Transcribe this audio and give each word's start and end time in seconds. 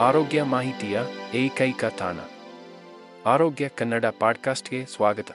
ಆರೋಗ್ಯ 0.00 0.42
ಮಾಹಿತಿಯ 0.42 1.00
ಏಕೈಕ 1.34 1.84
ತಾಣ. 1.84 2.16
ಆರೋಗ್ಯ 3.26 3.68
ಕನ್ನಡ 3.68 4.04
ಪಾಡ್ಕಾಸ್ಟ್ಗೆ 4.20 4.86
ಸ್ವಾಗತ. 4.86 5.26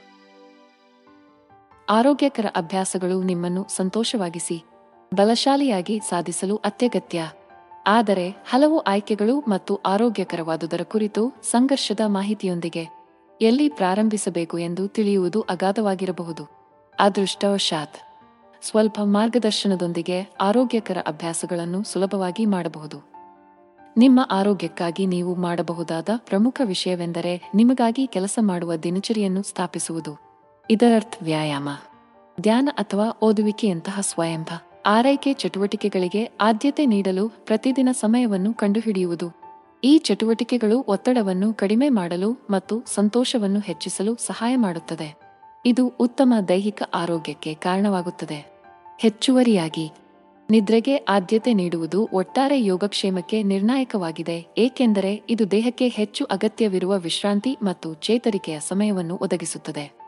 ಆರೋಗ್ಯಕರ 1.89 2.45
ಅಭ್ಯಾಸಗಳು 2.55 3.23
ನಿಮ್ಮನ್ನು 3.23 3.65
ಸಂತೋಷವಾಗಿಸಿ, 3.75 4.65
ಬಲಶಾಲಿಯಾಗಿ 5.13 5.99
ಸಾಧಿಸಲು 5.99 6.55
ಅತ್ಯಗತ್ಯ. 6.55 7.31
ಆದರೆ, 7.87 8.29
ಹಲವು 8.29 8.79
ಆಯ್ಕೆಗಳು 8.79 9.39
ಮತ್ತು 9.39 9.75
ಆರೋಗ್ಯಕರವಾದುದರ 9.75 10.81
ಕುರಿತು 10.83 11.33
ಸಂಘರ್ಷದ 11.51 11.99
ಮಾಹಿತಿಯೊಂದಿಗೆ 12.07 12.87
ಎಲ್ಲಿ 13.41 13.69
ಪ್ರಾರಂಭಿಸಬೇಕು 13.69 14.57
ಎಂದು 14.57 14.87
ತಿಳಿಯುವುದು 14.87 15.41
ಅಗಾಧವಾಗಿರಬಹುದು. 15.41 16.47
ಅದೃಷ್ಟವಶಾತ್, 16.99 17.97
ಸ್ವಲ್ಪ 18.63 18.99
ಮಾರ್ಗದರ್ಶನದೊಂದಿಗೆ 19.03 20.33
ಆರೋಗ್ಯಕರ 20.41 20.97
ಅಭ್ಯಾಸಗಳನ್ನು 21.07 21.83
ಸುಲಭವಾಗಿ 21.83 22.45
ಮಾಡಬಹುದು. 22.45 23.12
ನಿಮ್ಮ 23.97 24.27
ಆರೋಗ್ಯಕ್ಕಾಗಿ 24.31 25.05
ನೀವು 25.05 25.35
ಮಾಡಬಹುದಾದ 25.35 26.09
ಪ್ರಮುಖ 26.17 26.61
ವಿಷಯವೆಂದರೆ 26.65 27.51
ನಿಮಗಾಗಿ 27.55 28.07
ಕೆಲಸ 28.07 28.39
ಮಾಡುವ 28.41 28.75
ದಿನಚರಿಯನ್ನು 28.75 29.43
ಸ್ಥಾಪಿಸುವುದು. 29.43 30.19
ಇದರರ್ಥ 30.69 31.13
ವ್ಯಾಯಾಮ. 31.21 31.69
ಧ್ಯಾನ 32.41 32.69
ಅಥವಾ 32.71 33.17
ಓದುವಿಕೆಯಂತಹ 33.21 33.97
ಸ್ವಯಂಭ. 34.01 34.47
ಆರೈಕೆ 34.85 35.33
ಚಟುವಟಿಕೆಗಳಿಗೆ 35.33 36.31
ಆದ್ಯತೆ 36.41 36.85
ನೀಡಲು 36.85 37.29
ಪ್ರತಿದಿನ 37.29 37.89
ಸಮಯವನ್ನು 37.91 38.53
ಕಂಡುಹಿಡಿಯುವುದು. 38.53 39.31
ಈ 39.83 39.97
ಚಟುವಟಿಕೆಗಳು 39.97 40.85
ಒತ್ತಡವನ್ನು 40.87 41.53
ಕಡಿಮೆ 41.53 41.89
ಮಾಡಲು 41.89 42.47
ಮತ್ತು 42.49 42.81
ಸಂತೋಷವನ್ನು 42.85 43.59
ಹೆಚ್ಚಿಸಲು 43.59 44.15
ಸಹಾಯ 44.15 44.55
ಮಾಡುತ್ತದೆ. 44.55 45.15
ಇದು 45.65 45.87
ಉತ್ತಮ 45.87 46.33
ದೈಹಿಕ 46.47 46.83
ಆರೋಗ್ಯಕ್ಕೆ 46.93 47.53
ಕಾರಣವಾಗುತ್ತದೆ. 47.53 48.61
ಹೆಚ್ಚುವರಿಯಾಗಿ 48.99 49.91
ನಿದ್ರೆಗೆ 50.49 50.97
ಆದ್ಯತೆ 50.97 51.53
ನೀಡುವುದು 51.53 52.09
ಒಟ್ಟಾರೆ 52.13 52.63
ಯೋಗಕ್ಷೇಮಕ್ಕೆ 52.63 53.43
ನಿರ್ಣಾಯಕವಾಗಿದೆ, 53.43 54.47
ಏಕೆಂದರೆ 54.57 55.21
ಇದು 55.29 55.51
ದೇಹಕ್ಕೆ 55.51 55.87
ಹೆಚ್ಚು 55.87 56.25
ಅಗತ್ಯವಿರುವ 56.25 56.97
ವಿಶ್ರಾಂತಿ 56.97 57.57
ಮತ್ತು 57.63 57.93
ಚೇತರಿಕೆಯ 57.93 58.59
ಸಮಯವನ್ನು 58.59 59.19
ಒದಗಿಸುತ್ತದೆ. 59.21 60.03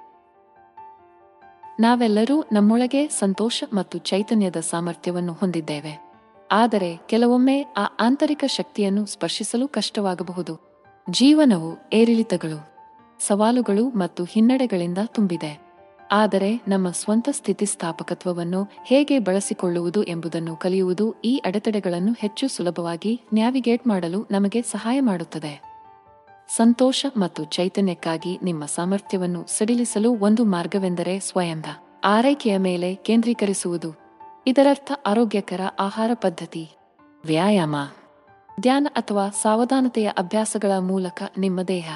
ನಾವೆಲ್ಲರೂ 1.80 2.46
ನಮ್ಮೊಳಗೆ 2.52 3.08
ಸಂತೋಷ 3.08 3.64
ಮತ್ತು 3.74 3.98
ಚೈತನ್ಯದ 3.98 4.56
ಸಾಮರ್ಥ್ಯವನ್ನು 4.56 5.34
ಹೊಂದಿದ್ದೇವೆ. 5.34 6.06
ಆದರೆ 6.52 6.98
ಕೆಲವೊಮ್ಮೆ 7.08 7.62
ಆ 7.62 7.86
ಆಂತರಿಕ 8.00 8.44
ಶಕ್ತಿಯನ್ನು 8.48 9.06
ಸ್ಪರ್ಶಿಸಲು 9.06 9.68
ಕಷ್ಟವಾಗಬಹುದು. 9.68 10.86
ಜೀವನವು 11.10 11.90
ಏರಿಳಿತಗಳು, 11.94 12.76
ಸವಾಲುಗಳು 13.20 13.90
ಮತ್ತು 13.90 14.24
ಹಿನ್ನಡೆಗಳಿಂದ 14.24 14.98
ತುಂಬಿದೆ. 15.06 15.65
ಆದರೆ 16.12 16.62
ನಮ್ಮ 16.68 16.92
ಸ್ವಂತ 16.92 17.30
ಸ್ಥಿತಿಸ್ಥಾಪಕತ್ವವನ್ನು 17.32 18.68
ಹೇಗೆ 18.86 19.20
ಬಳಸಿಕೊಳ್ಳುವುದು 19.20 20.04
ಎಂಬುದನ್ನು 20.04 20.56
ಕಲಿಯುವುದು 20.56 21.16
ಈ 21.26 21.42
ಅಡೆತಡೆಗಳನ್ನು 21.46 22.14
ಹೆಚ್ಚು 22.14 22.48
ಸುಲಭವಾಗಿ 22.48 23.22
ನ್ಯಾವಿಗೇಟ್ 23.34 23.88
ಮಾಡಲು 23.88 24.28
ನಮಗೆ 24.32 24.62
ಸಹಾಯ 24.62 25.00
ಮಾಡುತ್ತದೆ. 25.00 25.76
ಸಂತೋಷ 26.56 27.06
ಮತ್ತು 27.18 27.44
ಚೈತನ್ಯಕ್ಕಾಗಿ 27.44 28.40
ನಿಮ್ಮ 28.44 28.66
ಸಾಮರ್ಥ್ಯವನ್ನು 28.66 29.46
ಸಡಿಲಿಸಲು 29.58 30.16
ಒಂದು 30.16 30.44
ಮಾರ್ಗವೆಂದರೆ 30.44 31.20
ಸ್ವಯಂಭ 31.20 31.66
ಆರೈಕೆಯ 32.04 32.58
ಮೇಲೆ 32.58 32.96
ಕೇಂದ್ರೀಕರಿಸುವುದು. 32.96 33.96
ಇದರರ್ಥ 34.48 34.92
ಆರೋಗ್ಯಕರ 35.06 35.62
ಆಹಾರ 35.80 36.12
ಪದ್ಧತಿ. 36.14 36.70
ವ್ಯಾಯಾಮ. 37.26 37.76
ಧ್ಯಾನ 38.60 38.88
ಅಥವಾ 38.92 39.30
ಸಾವಧಾನತೆಯ 39.30 40.08
ಅಭ್ಯಾಸಗಳ 40.08 40.72
ಮೂಲಕ 40.80 41.24
ನಿಮ್ಮ 41.38 41.62
ದೇಹ 41.62 41.90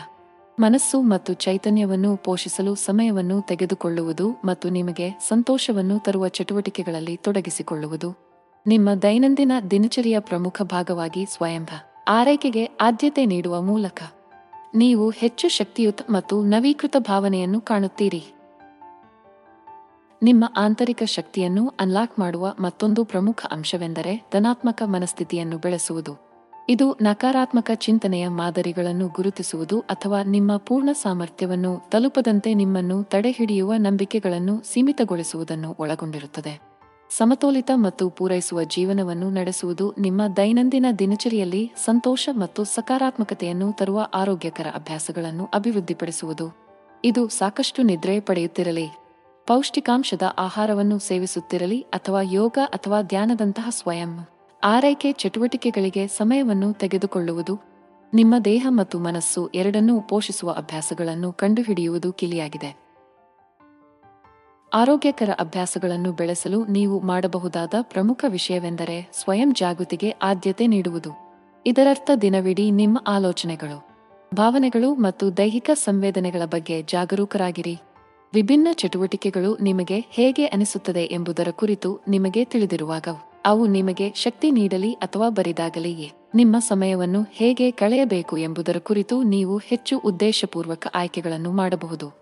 ಮನಸ್ಸು 0.59 1.01
ಮತ್ತು 1.01 1.33
ಚೈತನ್ಯವನ್ನು 1.33 2.17
ಪೋಷಿಸಲು 2.17 2.75
ಸಮಯವನ್ನು 2.75 3.41
ತೆಗೆದುಕೊಳ್ಳುವುದು 3.41 4.31
ಮತ್ತು 4.45 4.69
ನಿಮಗೆ 4.69 5.19
ಸಂತೋಷವನ್ನು 5.27 5.99
ತರುವ 5.99 6.27
ಚಟುವಟಿಕೆಗಳಲ್ಲಿ 6.27 7.17
ತೊಡಗಿಸಿಕೊಳ್ಳುವುದು. 7.17 8.15
ನಿಮ್ಮ 8.67 8.89
ದೈನಂದಿನ 9.01 9.51
ದಿನಚರಿಯ 9.71 10.19
ಪ್ರಮುಖ 10.19 10.61
ಭಾಗವಾಗಿ 10.61 11.25
ಸ್ವಯಂಭ, 11.25 11.69
ಆರೈಕೆಗೆ 12.07 12.65
ಆದ್ಯತೆ 12.81 13.25
ನೀಡುವ 13.25 13.61
ಮೂಲಕ. 13.61 14.03
ನೀವು 14.75 15.09
ಹೆಚ್ಚು 15.09 15.49
ಶಕ್ತಿಯುತ 15.49 16.01
ಮತ್ತು 16.09 16.43
ನವೀಕೃತ 16.43 16.95
ಭಾವನೆಯನ್ನು 16.99 17.61
ಕಾಣುತ್ತೀರಿ. 17.61 18.23
ನಿಮ್ಮ 20.23 20.45
ಆಂತರಿಕ 20.57 21.03
ಶಕ್ತಿಯನ್ನು 21.05 21.67
ಅನ್ಲಾಕ್ 21.79 22.19
ಮಾಡುವ 22.19 22.53
ಮತ್ತೊಂದು 22.59 23.03
ಪ್ರಮುಖ 23.03 23.45
ಅಂಶವೆಂದರೆ 23.51 24.29
ಧನಾತ್ಮಕ 24.33 24.83
ಮನಸ್ಥಿತಿಯನ್ನು 24.85 25.57
ಬೆಳೆಸುವುದು. 25.57 26.28
ಇದು 26.69 26.97
ನಕಾರಾತ್ಮಕ 27.01 27.71
ಚಿಂತನೆಯ 27.75 28.27
ಮಾದರಿಗಳನ್ನು 28.27 29.07
ಗುರುತಿಸುವುದು 29.07 29.79
ಅಥವಾ 29.79 30.23
ನಿಮ್ಮ 30.23 30.57
ಪೂರ್ಣ 30.57 30.91
ಸಾಮರ್ಥ್ಯವನ್ನು 30.91 31.89
ತಲುಪದಂತೆ 31.91 32.53
ನಿಮ್ಮನ್ನು 32.53 33.03
ತಡೆಹಿಡಿಯುವ 33.03 33.73
ನಂಬಿಕೆಗಳನ್ನು 33.77 34.61
ಸೀಮಿತಗೊಳಿಸುವುದನ್ನು 34.73 35.75
ಒಳಗೊಂಡಿರುತ್ತದೆ. 35.79 36.61
ಸಮತೋಲಿತ 37.17 37.71
ಮತ್ತು 37.75 38.09
ಪೂರೈಸುವ 38.09 38.63
ಜೀವನವನ್ನು 38.63 39.29
ನಡೆಸುವುದು 39.29 39.93
ನಿಮ್ಮ 39.99 40.21
ದೈನಂದಿನ 40.37 40.85
ದಿನಚರಿಯಲ್ಲಿ 40.99 41.71
ಸಂತೋಷ 41.85 42.29
ಮತ್ತು 42.31 42.63
ಸಕಾರಾತ್ಮಕತೆಯನ್ನು 42.63 43.73
ತರುವ 43.73 44.07
ಆರೋಗ್ಯಕರ 44.13 44.67
ಅಭ್ಯಾಸಗಳನ್ನು 44.75 45.49
ಅಭಿವೃದ್ಧಿಪಡಿಸುವುದು. 45.53 46.57
ಇದು 47.05 47.27
ಸಾಕಷ್ಟು 47.27 47.81
ನಿದ್ರೆ 47.81 48.19
ಪಡೆಯುತ್ತಿರಲಿ. 48.19 48.87
ಪೌಷ್ಟಿಕಾಂಶದ 49.47 50.21
ಆಹಾರವನ್ನು 50.37 50.99
ಸೇವಿಸುತ್ತಿರಲಿ 50.99 51.81
ಅಥವಾ 51.81 52.19
ಯೋಗ 52.21 52.57
ಅಥವಾ 52.65 53.01
ಧ್ಯಾನದಂತಹ 53.01 53.67
ಸ್ವಯಂ 53.69 54.27
ಆರೈಕೆ 54.63 55.11
ಚಟುವಟಿಕೆಗಳಿಗೆ 55.11 56.07
ಸಮಯವನ್ನು 56.07 56.73
ತೆಗೆದುಕೊಳ್ಳುವುದು, 56.73 57.59
ನಿಮ್ಮ 58.13 58.35
ದೇಹ 58.45 58.67
ಮತ್ತು 58.69 58.99
ಮನಸ್ಸು 58.99 59.47
ಎರಡನ್ನೂ 59.47 60.01
ಪೋಷಿಸುವ 60.01 60.51
ಅಭ್ಯಾಸಗಳನ್ನು 60.51 61.33
ಕಂಡುಹಿಡಿಯುವುದು 61.33 62.13
ಕಿಲಿಯಾಗಿದೆ. 62.13 62.77
ಆರೋಗ್ಯಕರ 64.73 65.29
ಅಭ್ಯಾಸಗಳನ್ನು 65.39 66.11
ಬೆಳೆಸಲು 66.11 66.65
ನೀವು 66.65 66.99
ಮಾಡಬಹುದಾದ 66.99 67.73
ಪ್ರಮುಖ 67.81 68.25
ವಿಷಯವೆಂದರೆ 68.27 69.11
ಸ್ವಯಂ 69.13 69.53
ಜಾಗೃತಿಗೆ 69.53 70.09
ಆದ್ಯತೆ 70.09 70.67
ನೀಡುವುದು. 70.67 71.09
ಇದರರ್ಥ 71.65 72.11
ದಿನವಿಡೀ 72.21 72.71
ನಿಮ್ಮ 72.71 73.03
ಆಲೋಚನೆಗಳು, 73.07 73.87
ಭಾವನೆಗಳು 74.33 74.95
ಮತ್ತು 74.95 75.37
ದೈಹಿಕ 75.37 75.69
ಸಂವೇದನೆಗಳ 75.73 76.41
ಬಗ್ಗೆ 76.45 76.81
ಜಾಗರೂಕರಾಗಿರಿ. 76.81 77.77
ವಿಭಿನ್ನ 78.33 78.67
ಚಟುವಟಿಕೆಗಳು 78.73 79.57
ನಿಮಗೆ 79.61 79.99
ಹೇಗೆ 79.99 80.45
ಅನಿಸುತ್ತದೆ 80.45 81.05
ಎಂಬುದರ 81.11 81.47
ಕುರಿತು 81.51 81.99
ನಿಮಗೆ 82.07 82.45
ತಿಳಿದಿರುವಾಗ 82.45 83.07
ಅವು 83.45 83.67
ನಿಮಗೆ 83.67 84.13
ಶಕ್ತಿ 84.15 84.51
ನೀಡಲಿ 84.51 84.93
ಅಥವಾ 84.93 85.29
ಬರಿದಾಗಲಿಯೇ? 85.29 86.11
ನಿಮ್ಮ 86.35 86.59
ಸಮಯವನ್ನು 86.59 87.25
ಹೇಗೆ 87.31 87.71
ಕಳೆಯಬೇಕು 87.71 88.37
ಎಂಬುದರ 88.37 88.77
ಕುರಿತು 88.79 89.23
ನೀವು 89.23 89.57
ಹೆಚ್ಚು 89.57 89.99
ಉದ್ದೇಶಪೂರ್ವಕ 89.99 90.87
ಆಯ್ಕೆಗಳನ್ನು 90.95 91.51
ಮಾಡಬಹುದು. 91.51 92.19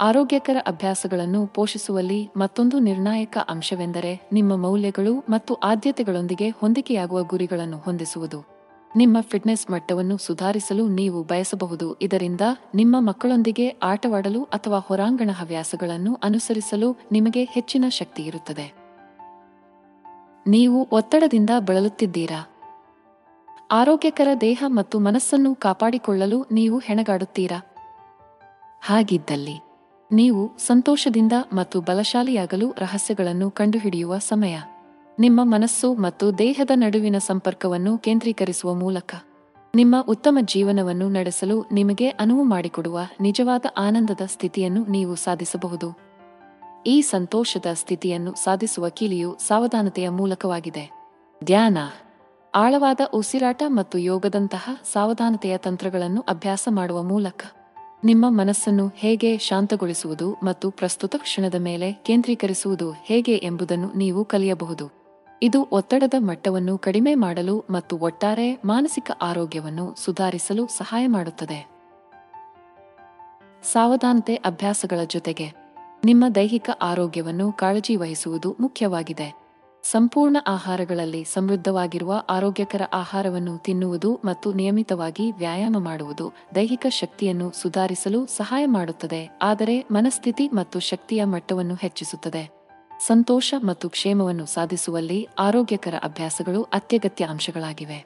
ಆರೋಗ್ಯಕರ 0.00 0.56
ಅಭ್ಯಾಸಗಳನ್ನು 0.66 1.46
ಪೋಷಿಸುವಲ್ಲಿ 1.46 2.30
ಮತ್ತೊಂದು 2.36 2.78
ನಿರ್ಣಾಯಕ 2.78 3.38
ಅಂಶವೆಂದರೆ 3.48 4.28
ನಿಮ್ಮ 4.32 4.56
ಮೌಲ್ಯಗಳು 4.56 5.24
ಮತ್ತು 5.28 5.54
ಆದ್ಯತೆಗಳೊಂದಿಗೆ 5.54 6.50
ಹೊಂದಿಕೆಯಾಗುವ 6.50 7.22
ಗುರಿಗಳನ್ನು 7.22 7.78
ಹೊಂದಿಸುವುದು. 7.78 8.54
ನಿಮ್ಮ 8.96 9.16
ಫಿಟ್ನೆಸ್ 9.20 9.70
ಮಟ್ಟವನ್ನು 9.70 10.18
ಸುಧಾರಿಸಲು 10.18 10.88
ನೀವು 10.88 11.22
ಬಯಸಬಹುದು, 11.22 11.96
ಇದರಿಂದ 12.02 12.40
ನಿಮ್ಮ 12.74 12.96
ಮಕ್ಕಳೊಂದಿಗೆ 12.98 13.68
ಆಟವಾಡಲು 13.68 14.42
ಅಥವಾ 14.42 14.78
ಹೊರಾಂಗಣ 14.78 15.30
ಹವ್ಯಾಸಗಳನ್ನು 15.32 16.18
ಅನುಸರಿಸಲು 16.24 16.96
ನಿಮಗೆ 17.12 17.44
ಹೆಚ್ಚಿನ 17.44 17.84
ಶಕ್ತಿ 17.88 18.22
ಇರುತ್ತದೆ. 18.22 18.83
ನೀವು 20.46 20.88
ಒತ್ತಡದಿಂದ 20.92 21.50
ಬಳಲುತ್ತಿದ್ದೀರಾ? 21.58 22.40
ಆರೋಗ್ಯಕರ 23.70 24.28
ದೇಹ 24.40 24.64
ಮತ್ತು 24.66 24.96
ಮನಸ್ಸನ್ನು 24.98 25.54
ಕಾಪಾಡಿಕೊಳ್ಳಲು 25.54 26.38
ನೀವು 26.52 26.78
ಹೆಣಗಾಡುತ್ತೀರಾ? 26.78 27.58
ಹಾಗಿದ್ದಲ್ಲಿ, 28.82 29.56
ನೀವು 30.10 30.42
ಸಂತೋಷದಿಂದ 30.66 31.32
ಮತ್ತು 31.52 31.80
ಬಲಶಾಲಿಯಾಗಲು 31.80 32.74
ರಹಸ್ಯಗಳನ್ನು 32.78 33.50
ಕಂಡುಹಿಡಿಯುವ 33.50 34.18
ಸಮಯ, 34.18 34.56
ನಿಮ್ಮ 35.18 35.40
ಮನಸ್ಸು 35.44 35.94
ಮತ್ತು 35.94 36.38
ದೇಹದ 36.38 36.72
ನಡುವಿನ 36.74 37.18
ಸಂಪರ್ಕವನ್ನು 37.18 37.98
ಕೇಂದ್ರೀಕರಿಸುವ 37.98 38.74
ಮೂಲಕ, 38.74 39.14
ನಿಮ್ಮ 39.74 39.96
ಉತ್ತಮ 40.08 40.38
ಜೀವನವನ್ನು 40.42 41.08
ನಡೆಸಲು 41.08 41.56
ನಿಮಗೆ 41.72 42.08
ಅನುವು 42.08 42.42
ಮಾಡಿಕೊಡುವ 42.44 42.98
ನಿಜವಾದ 43.20 43.66
ಆನಂದದ 43.78 44.24
ಸ್ಥಿತಿಯನ್ನು 44.26 44.84
ನೀವು 44.86 45.14
ಸಾಧಿಸಬಹುದು. 45.14 45.88
ಈ 46.86 47.00
ಸಂತೋಷದ 47.00 47.66
ಸ್ಥಿತಿಯನ್ನು 47.72 48.34
ಸಾಧಿಸುವ 48.34 48.88
ಕೀಲಿಯು 48.88 49.36
ಸಾವಧಾನತೆಯ 49.46 50.08
ಮೂಲಕವಾಗಿದೆ. 50.08 50.90
ಧ್ಯಾನ. 51.44 51.78
ಆಳವಾದ 52.54 53.00
ಉಸಿರಾಟ 53.14 53.62
ಮತ್ತು 53.66 53.98
ಯೋಗದಂತಹ 53.98 54.70
ಸಾವಧಾನತೆಯ 54.92 55.56
ತಂತ್ರಗಳನ್ನು 55.56 56.20
ಅಭ್ಯಾಸ 56.20 56.68
ಮಾಡುವ 56.70 57.02
ಮೂಲಕ 57.02 57.44
ನಿಮ್ಮ 58.04 58.24
ಮನಸ್ಸನ್ನು 58.28 58.92
ಹೇಗೆ 58.96 59.38
ಶಾಂತಗೊಳಿಸುವುದು 59.38 60.36
ಮತ್ತು 60.42 60.70
ಪ್ರಸ್ತುತ 60.70 61.14
ಕ್ಷಣದ 61.18 61.54
ಮೇಲೆ 61.54 61.92
ಕೇಂದ್ರೀಕರಿಸುವುದು 61.92 62.92
ಹೇಗೆ 62.92 63.36
ಎಂಬುದನ್ನು 63.36 63.92
ನೀವು 63.92 64.24
ಕಲಿಯಬಹುದು. 64.24 64.90
ಇದು 65.42 65.68
ಒತ್ತಡದ 65.72 66.14
ಮಟ್ಟವನ್ನು 66.18 66.78
ಕಡಿಮೆ 66.78 67.14
ಮಾಡಲು 67.14 67.64
ಮತ್ತು 67.70 67.98
ಒಟ್ಟಾರೆ 67.98 68.60
ಮಾನಸಿಕ 68.64 69.10
ಆರೋಗ್ಯವನ್ನು 69.22 69.94
ಸುಧಾರಿಸಲು 69.94 70.66
ಸಹಾಯ 70.66 71.06
ಮಾಡುತ್ತದೆ. 71.06 71.66
ಸಾವಧಾನತೆ 73.72 74.34
ಅಭ್ಯಾಸಗಳ 74.34 75.00
ಜೊತೆಗೆ 75.06 75.63
ನಿಮ್ಮ 76.04 76.24
ದೈಹಿಕ 76.34 76.70
ಆರೋಗ್ಯವನ್ನು 76.82 77.52
ಕಾಳಜಿ 77.52 77.96
ವಹಿಸುವುದು 77.96 78.56
ಮುಖ್ಯವಾಗಿದೆ. 78.60 79.44
ಸಂಪೂರ್ಣ 79.84 80.36
ಆಹಾರಗಳಲ್ಲಿ 80.46 81.24
ಸಮೃದ್ಧವಾಗಿರುವ 81.24 82.22
ಆರೋಗ್ಯಕರ 82.30 82.82
ಆಹಾರವನ್ನು 82.92 83.58
ತಿನ್ನುವುದು 83.58 84.20
ಮತ್ತು 84.24 84.52
ನಿಯಮಿತವಾಗಿ 84.52 85.30
ವ್ಯಾಯಾಮ 85.30 85.78
ಮಾಡುವುದು 85.78 86.32
ದೈಹಿಕ 86.54 86.86
ಶಕ್ತಿಯನ್ನು 86.90 87.50
ಸುಧಾರಿಸಲು 87.50 88.26
ಸಹಾಯ 88.26 88.66
ಮಾಡುತ್ತದೆ, 88.66 89.38
ಆದರೆ 89.42 89.80
ಮನಸ್ಥಿತಿ 89.90 90.48
ಮತ್ತು 90.48 90.80
ಶಕ್ತಿಯ 90.80 91.24
ಮಟ್ಟವನ್ನು 91.24 91.74
ಹೆಚ್ಚಿಸುತ್ತದೆ. 91.74 92.44
ಸಂತೋಷ 93.06 93.54
ಮತ್ತು 93.64 93.88
ಕ್ಷೇಮವನ್ನು 93.88 94.46
ಸಾಧಿಸುವಲ್ಲಿ 94.46 95.28
ಆರೋಗ್ಯಕರ 95.38 95.94
ಅಭ್ಯಾಸಗಳು 96.02 96.62
ಅತ್ಯಗತ್ಯ 96.62 97.24
ಅಂಶಗಳಾಗಿವೆ. 97.24 98.04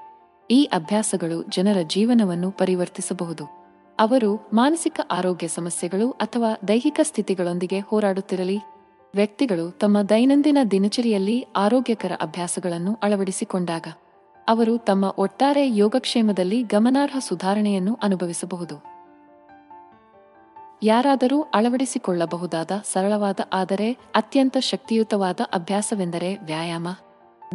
ಈ 0.50 0.64
ಅಭ್ಯಾಸಗಳು 0.64 1.42
ಜನರ 1.42 1.76
ಜೀವನವನ್ನು 1.86 2.50
ಪರಿವರ್ತಿಸಬಹುದು. 2.50 3.57
ಅವರು 3.98 4.48
ಮಾನಸಿಕ 4.52 5.00
ಆರೋಗ್ಯ 5.10 5.48
ಸಮಸ್ಯೆಗಳು 5.48 6.10
ಅಥವಾ 6.10 6.68
ದೈಹಿಕ 6.68 7.00
ಸ್ಥಿತಿಗಳೊಂದಿಗೆ 7.02 7.80
ಹೋರಾಡುತ್ತಿರಲಿ. 7.80 8.58
ವ್ಯಕ್ತಿಗಳು 9.14 9.70
ತಮ್ಮ 9.70 10.02
ದೈನಂದಿನ 10.02 10.58
ದಿನಚರಿಯಲ್ಲಿ 10.70 11.46
ಆರೋಗ್ಯಕರ 11.56 12.12
ಅಭ್ಯಾಸಗಳನ್ನು 12.20 12.98
ಅಳವಡಿಸಿಕೊಂಡಾಗ 13.02 13.86
ಅವರು 14.48 14.78
ತಮ್ಮ 14.78 15.14
ಒಟ್ಟಾರೆ 15.18 15.76
ಯೋಗಕ್ಷೇಮದಲ್ಲಿ 15.76 16.62
ಗಮನಾರ್ಹ 16.62 17.16
ಸುಧಾರಣೆಯನ್ನು 17.18 17.98
ಅನುಭವಿಸಬಹುದು. 18.02 18.82
ಯಾರಾದರೂ 20.82 21.42
ಅಳವಡಿಸಿಕೊಳ್ಳಬಹುದಾದ 21.42 22.70
ಸರಳವಾದ 22.92 23.40
ಆದರೆ 23.52 23.92
ಅತ್ಯಂತ 23.92 24.56
ಶಕ್ತಿಯುತವಾದ 24.60 25.40
ಅಭ್ಯಾಸವೆಂದರೆ 25.54 26.36
ವ್ಯಾಯಾಮ. 26.36 26.88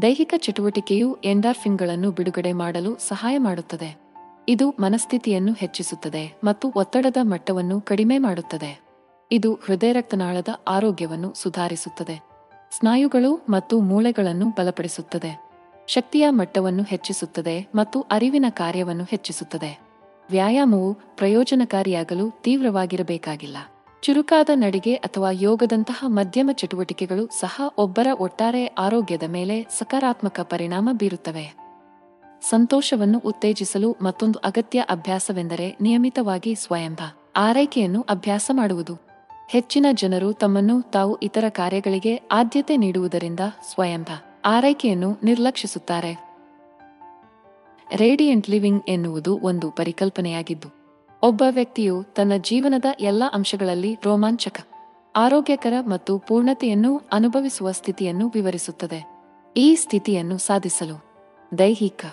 ದೈಹಿಕ 0.01 0.33
ಚಟುವಟಿಕೆಯು 0.37 1.17
ಎಂಡಾರ್ಫಿನ್ಗಳನ್ನು 1.23 2.11
ಬಿಡುಗಡೆ 2.11 2.53
ಮಾಡಲು 2.53 2.97
ಸಹಾಯ 2.97 3.37
ಮಾಡುತ್ತದೆ. 3.37 4.02
ಇದು 4.47 4.69
ಮನಸ್ಥಿತಿಯನ್ನು 4.69 5.53
ಹೆಚ್ಚಿಸುತ್ತದೆ 5.53 6.39
ಮತ್ತು 6.43 6.71
ಒತ್ತಡದ 6.75 7.17
ಮಟ್ಟವನ್ನು 7.21 7.81
ಕಡಿಮೆ 7.81 8.17
ಮಾಡುತ್ತದೆ. 8.17 8.83
ಇದು 9.31 9.53
ಹೃದಯ 9.53 9.91
ರಕ್ತನಾಳದ 9.91 10.47
ಆರೋಗ್ಯವನ್ನು 10.67 11.33
ಸುಧಾರಿಸುತ್ತದೆ. 11.33 12.23
ಸ್ನಾಯುಗಳು 12.71 13.45
ಮತ್ತು 13.49 13.79
ಮೂಳೆಗಳನ್ನು 13.79 14.49
ಬಲಪಡಿಸುತ್ತದೆ. 14.49 15.49
ಶಕ್ತಿಯ 15.87 16.29
ಮಟ್ಟವನ್ನು 16.29 16.83
ಹೆಚ್ಚಿಸುತ್ತದೆ 16.83 17.67
ಮತ್ತು 17.75 18.01
ಅರಿವಿನ 18.01 18.45
ಕಾರ್ಯವನ್ನು 18.49 19.03
ಹೆಚ್ಚಿಸುತ್ತದೆ. 19.03 19.79
ವ್ಯಾಯಾಮವು 20.29 20.93
ಪ್ರಯೋಜನಕಾರಿಯಾಗಲು 20.93 22.41
ತೀವ್ರವಾಗಿರಬೇಕಾಗಿಲ್ಲ. 22.41 23.57
ಚುರುಕಾದ 24.01 24.49
ನಡಿಗೆ 24.53 24.95
ಅಥವಾ 24.95 25.29
ಯೋಗದಂತಹ 25.31 26.03
ಮಧ್ಯಮ 26.07 26.49
ಚಟುವಟಿಕೆಗಳು 26.53 27.39
ಸಹ 27.39 27.61
ಒಬ್ಬರ 27.77 28.07
ಒಟ್ಟಾರೆ 28.19 28.65
ಆರೋಗ್ಯದ 28.65 29.23
ಮೇಲೆ 29.23 29.63
ಸಕಾರಾತ್ಮಕ 29.63 30.39
ಪರಿಣಾಮ 30.39 30.89
ಬೀರುತ್ತವೆ. 30.93 31.62
ಸಂತೋಷವನ್ನು 32.49 33.19
ಉತ್ತೇಜಿಸಲು 33.19 33.95
ಮತ್ತೊಂದು 34.01 34.39
ಅಗತ್ಯ 34.39 34.79
ಅಭ್ಯಾಸವೆಂದರೆ 34.89 35.77
ನಿಯಮಿತವಾಗಿ 35.81 36.55
ಸ್ವಯಂಭ, 36.55 36.99
ಆರೈಕೆಯನ್ನು 37.35 38.01
ಅಭ್ಯಾಸ 38.01 38.51
ಮಾಡುವುದು. 38.53 38.95
ಹೆಚ್ಚಿನ 39.49 39.85
ಜನರು 39.93 40.33
ತಮ್ಮನ್ನು 40.33 40.81
ತಾವು 40.91 41.15
ಇತರ 41.17 41.45
ಕಾರ್ಯಗಳಿಗೆ 41.49 42.21
ಆದ್ಯತೆ 42.31 42.77
ನೀಡುವುದರಿಂದ 42.77 43.39
ಸ್ವಯಂಭ, 43.71 44.07
ಆರೈಕೆಯನ್ನು 44.45 45.17
ನಿರ್ಲಕ್ಷಿಸುತ್ತಾರೆ. 45.23 46.13
ರೇಡಿಯಂಟ್ 47.95 48.49
ಲಿವಿಂಗ್ 48.49 48.83
ಎನ್ನುವುದು 48.87 49.39
ಒಂದು 49.43 49.71
ಪರಿಕಲ್ಪನೆಯಾಗಿದ್ದು, 49.71 50.69
ಒಬ್ಬ 51.23 51.43
ವ್ಯಕ್ತಿಯು 51.49 52.03
ತನ್ನ 52.03 52.33
ಜೀವನದ 52.41 52.85
ಎಲ್ಲ 52.99 53.23
ಅಂಶಗಳಲ್ಲಿ 53.33 53.97
ರೋಮಾಂಚಕ, 54.03 54.59
ಆರೋಗ್ಯಕರ 55.15 55.73
ಮತ್ತು 55.87 56.17
ಪೂರ್ಣತೆಯನ್ನು 56.17 57.01
ಅನುಭವಿಸುವ 57.11 57.71
ಸ್ಥಿತಿಯನ್ನು 57.71 58.27
ವಿವರಿಸುತ್ತದೆ. 58.29 58.99
ಈ 59.57 59.75
ಸ್ಥಿತಿಯನ್ನು 59.75 60.37
ಸಾಧಿಸಲು 60.37 60.97
ದೈಹಿಕ 61.57 62.05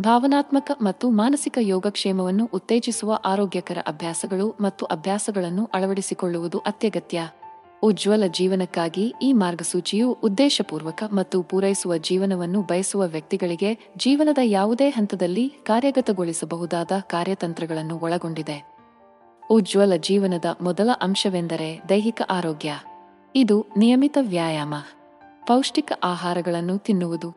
ಭಾವನಾತ್ಮಕ 0.00 0.70
ಮತ್ತು 0.82 1.10
ಮಾನಸಿಕ 1.10 1.58
ಯೋಗಕ್ಷೇಮವನ್ನು 1.60 2.50
ಉತ್ತೇಜಿಸುವ 2.54 3.18
ಆರೋಗ್ಯಕರ 3.24 3.78
ಅಭ್ಯಾಸಗಳು 3.86 4.56
ಮತ್ತು 4.60 4.86
ಅಭ್ಯಾಸಗಳನ್ನು 4.86 5.70
ಅಳವಡಿಸಿಕೊಳ್ಳುವುದು 5.74 6.58
ಅತ್ಯಗತ್ಯ. 6.58 7.28
ಉಜ್ವಲ 7.82 8.24
ಜೀವನಕ್ಕಾಗಿ 8.26 9.14
ಈ 9.22 9.32
ಮಾರ್ಗಸೂಚಿಯು 9.32 10.12
ಉದ್ದೇಶಪೂರ್ವಕ 10.12 11.02
ಮತ್ತು 11.12 11.42
ಪೂರೈಸುವ 11.42 11.96
ಜೀವನವನ್ನು 11.96 12.62
ಬಯಸುವ 12.62 13.06
ವ್ಯಕ್ತಿಗಳಿಗೆ 13.06 13.78
ಜೀವನದ 13.96 14.38
ಯಾವುದೇ 14.44 14.88
ಹಂತದಲ್ಲಿ 14.88 15.48
ಕಾರ್ಯಗತಗೊಳಿಸಬಹುದಾದ 15.48 16.92
ಕಾರ್ಯತಂತ್ರಗಳನ್ನು 17.00 17.98
ಒಳಗೊಂಡಿದೆ. 17.98 18.76
ಉಜ್ವಲ 19.50 19.96
ಜೀವನದ 19.96 20.44
ಮೊದಲ 20.60 20.90
ಅಂಶವೆಂದರೆ 21.00 21.82
ದೈಹಿಕ 21.88 22.22
ಆರೋಗ್ಯ. 22.30 22.72
ಇದು 23.34 23.66
ನಿಯಮಿತ 23.76 24.18
ವ್ಯಾಯಾಮ. 24.20 24.74
ಪೌಷ್ಟಿಕ 25.46 25.92
ಆಹಾರಗಳನ್ನು 26.02 26.78
ತಿನ್ನುವುದು. 26.78 27.36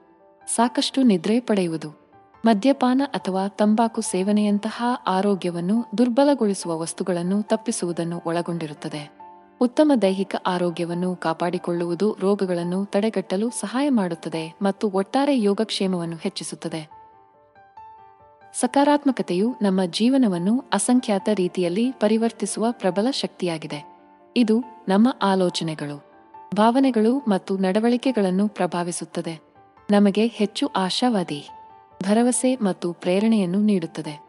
ಸಾಕಷ್ಟು 0.55 1.03
ನಿದ್ರೆ 1.03 1.39
ಪಡೆಯುವುದು. 1.39 2.02
ಮದ್ಯಪಾನ 2.45 3.01
ಅಥವಾ 3.05 3.47
ತಂಬಾಕು 3.47 4.01
ಸೇವನೆಯಂತಹ 4.01 4.83
ಆರೋಗ್ಯವನ್ನು 5.07 5.85
ದುರ್ಬಲಗೊಳಿಸುವ 5.97 6.79
ವಸ್ತುಗಳನ್ನು 6.79 7.41
ತಪ್ಪಿಸುವುದನ್ನು 7.41 8.21
ಒಳಗೊಂಡಿರುತ್ತದೆ. 8.25 9.19
ಉತ್ತಮ 9.61 9.91
ದೈಹಿಕ 10.01 10.35
ಆರೋಗ್ಯವನ್ನು 10.45 11.15
ಕಾಪಾಡಿಕೊಳ್ಳುವುದು 11.15 12.17
ರೋಗಗಳನ್ನು 12.19 12.85
ತಡೆಗಟ್ಟಲು 12.85 13.49
ಸಹಾಯ 13.49 13.89
ಮಾಡುತ್ತದೆ 13.89 14.55
ಮತ್ತು 14.61 14.89
ಒಟ್ಟಾರೆ 14.89 15.41
ಯೋಗಕ್ಷೇಮವನ್ನು 15.41 16.15
ಹೆಚ್ಚಿಸುತ್ತದೆ. 16.15 16.89
ಸಕಾರಾತ್ಮಕತೆಯು 18.53 19.55
ನಮ್ಮ 19.61 19.85
ಜೀವನವನ್ನು 19.85 20.63
ಅಸಂಖ್ಯಾತ 20.73 21.29
ರೀತಿಯಲ್ಲಿ 21.33 21.91
ಪರಿವರ್ತಿಸುವ 21.91 22.65
ಪ್ರಬಲ 22.71 23.07
ಶಕ್ತಿಯಾಗಿದೆ. 23.11 23.97
ಇದು 24.37 24.63
ನಮ್ಮ 24.87 25.15
ಆಲೋಚನೆಗಳು, 25.21 25.97
ಭಾವನೆಗಳು 26.53 27.17
ಮತ್ತು 27.17 27.57
ನಡವಳಿಕೆಗಳನ್ನು 27.57 28.47
ಪ್ರಭಾವಿಸುತ್ತದೆ. 28.47 29.39
ನಮಗೆ 29.91 30.27
ಹೆಚ್ಚು 30.27 30.67
ಆಶಾವಾದಿ. 30.67 31.49
ಭರವಸೆ 32.03 32.55
ಮತ್ತು 32.55 32.93
ಪ್ರೇರಣೆಯನ್ನು 32.93 33.59
ನೀಡುತ್ತದೆ. 33.59 34.23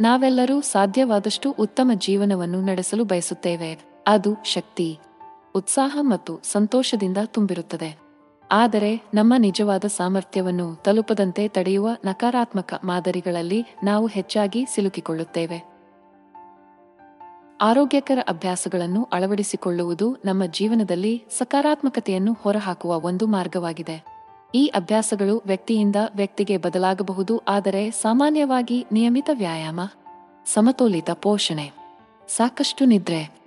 ನಾವೆಲ್ಲರೂ 0.00 0.60
ಸಾಧ್ಯವಾದಷ್ಟು 0.60 1.50
ಉತ್ತಮ 1.50 1.90
ಜೀವನವನ್ನು 1.94 2.60
ನಡೆಸಲು 2.60 3.04
ಬಯಸುತ್ತೇವೆ. 3.04 3.78
ಅದು 4.06 4.36
ಶಕ್ತಿ, 4.44 4.98
ಉತ್ಸಾಹ 5.54 5.98
ಮತ್ತು 6.00 6.40
ಸಂತೋಷದಿಂದ 6.42 7.16
ತುಂಬಿರುತ್ತದೆ. 7.24 7.98
ಆದರೆ 8.50 9.02
ನಮ್ಮ 9.14 9.34
ನಿಜವಾದ 9.38 9.84
ಸಾಮರ್ಥ್ಯವನ್ನು 9.84 10.74
ತಲುಪದಂತೆ 10.74 11.48
ತಡೆಯುವ 11.48 11.88
ನಕಾರಾತ್ಮಕ 12.04 12.80
ಮಾದರಿಗಳಲ್ಲಿ 12.84 13.66
ನಾವು 13.84 14.06
ಹೆಚ್ಚಾಗಿ 14.06 14.66
ಸಿಲುಕಿಕೊಳ್ಳುತ್ತೇವೆ. 14.74 15.58
ಆರೋಗ್ಯಕರ 17.60 18.18
ಅಭ್ಯಾಸಗಳನ್ನು 18.28 19.08
ಅಳವಡಿಸಿಕೊಳ್ಳುವುದು 19.12 20.16
ನಮ್ಮ 20.24 20.44
ಜೀವನದಲ್ಲಿ 20.44 21.24
ಸಕಾರಾತ್ಮಕತೆಯನ್ನು 21.38 22.32
ಹೊರಹಾಕುವ 22.32 23.00
ಒಂದು 23.00 23.26
ಮಾರ್ಗವಾಗಿದೆ. 23.26 24.17
ಈ 24.54 24.66
ಅಭ್ಯಾಸಗಳು 24.66 25.42
ವ್ಯಕ್ತಿಯಿಂದ 25.46 25.96
ವ್ಯಕ್ತಿಗೆ 26.16 26.56
ಬದಲಾಗಬಹುದು, 26.56 27.42
ಆದರೆ 27.48 27.90
ಸಾಮಾನ್ಯವಾಗಿ 27.90 28.86
ನಿಯಮಿತ 28.92 29.30
ವ್ಯಾಯಾಮ, 29.32 29.80
ಸಮತೋಲಿತ 30.46 31.10
ಪೋಷಣೆ, 31.10 31.72
ಸಾಕಷ್ಟು 32.28 32.84
ನಿದ್ರೆ, 32.84 33.38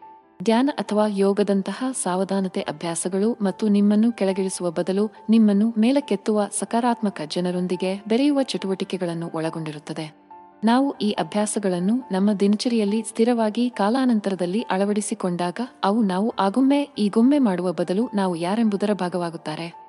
ಧ್ಯಾನ 0.43 0.69
ಅಥವಾ 0.73 1.07
ಯೋಗದಂತಹ 1.07 1.83
ಸಾವಧಾನತೆ 2.03 2.61
ಅಭ್ಯಾಸಗಳು 2.61 3.37
ಮತ್ತು 3.41 3.67
ನಿಮ್ಮನ್ನು 3.67 4.11
ಕೆಳಗಿಳಿಸುವ 4.11 4.71
ಬದಲು 4.71 5.11
ನಿಮ್ಮನ್ನು 5.29 5.73
ಮೇಲಕ್ಕೆತ್ತುವ 5.77 6.45
ಸಕಾರಾತ್ಮಕ 6.59 7.21
ಜನರೊಂದಿಗೆ 7.27 8.01
ಬೆರೆಯುವ 8.07 8.43
ಚಟುವಟಿಕೆಗಳನ್ನು 8.43 9.31
ಒಳಗೊಂಡಿರುತ್ತದೆ. 9.35 10.21
ನಾವು 10.63 10.97
ಈ 10.97 11.11
ಅಭ್ಯಾಸಗಳನ್ನು 11.11 11.95
ನಮ್ಮ 12.11 12.33
ದಿನಚರಿಯಲ್ಲಿ 12.33 13.03
ಸ್ಥಿರವಾಗಿ 13.03 13.69
ಕಾಲಾನಂತರದಲ್ಲಿ 13.69 14.61
ಅಳವಡಿಸಿಕೊಂಡಾಗ 14.61 15.59
ಅವು 15.83 16.01
ನಾವು 16.01 16.33
ಆಗೊಮ್ಮೆ 16.39 16.89
ಈಗೊಮ್ಮೆ 16.97 17.39
ಮಾಡುವ 17.39 17.73
ಬದಲು 17.73 18.09
ನಾವು 18.13 18.35
ಯಾರೆಂಬುದರ 18.35 18.93
ಭಾಗವಾಗುತ್ತಾರೆ. 18.93 19.80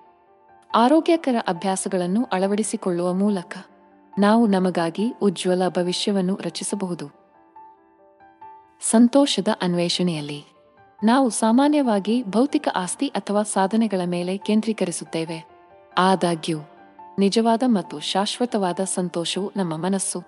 ಆರೋಗ್ಯಕರ 0.75 1.35
ಅಭ್ಯಾಸಗಳನ್ನು 1.49 2.29
ಅಳವಡಿಸಿಕೊಳ್ಳುವ 2.33 3.13
ಮೂಲಕ 3.13 3.59
ನಾವು 4.19 4.47
ನಮಗಾಗಿ 4.47 5.15
ಉಜ್ವಲ 5.23 5.69
ಭವಿಷ್ಯವನ್ನು 5.69 6.39
ರಚಿಸಬಹುದು. 6.43 7.09
ಸಂತೋಷದ 8.91 9.49
ಅನ್ವೇಷಣೆಯಲ್ಲಿ 9.63 10.45
ನಾವು 11.05 11.31
ಸಾಮಾನ್ಯವಾಗಿ 11.31 12.23
ಭೌತಿಕ 12.23 12.69
ಆಸ್ತಿ 12.77 13.07
ಅಥವಾ 13.07 13.43
ಸಾಧನೆಗಳ 13.43 14.01
ಮೇಲೆ 14.05 14.37
ಕೇಂದ್ರೀಕರಿಸುತ್ತೇವೆ. 14.37 15.47
ಆದಾಗ್ಯೂ, 15.99 16.59
ನಿಜವಾದ 17.19 17.63
ಮತ್ತು 17.67 18.01
ಶಾಶ್ವತವಾದ 18.01 18.81
ಸಂತೋಷವು 18.85 19.53
ನಮ್ಮ 19.57 19.77
ಮನಸ್ಸು, 19.77 20.23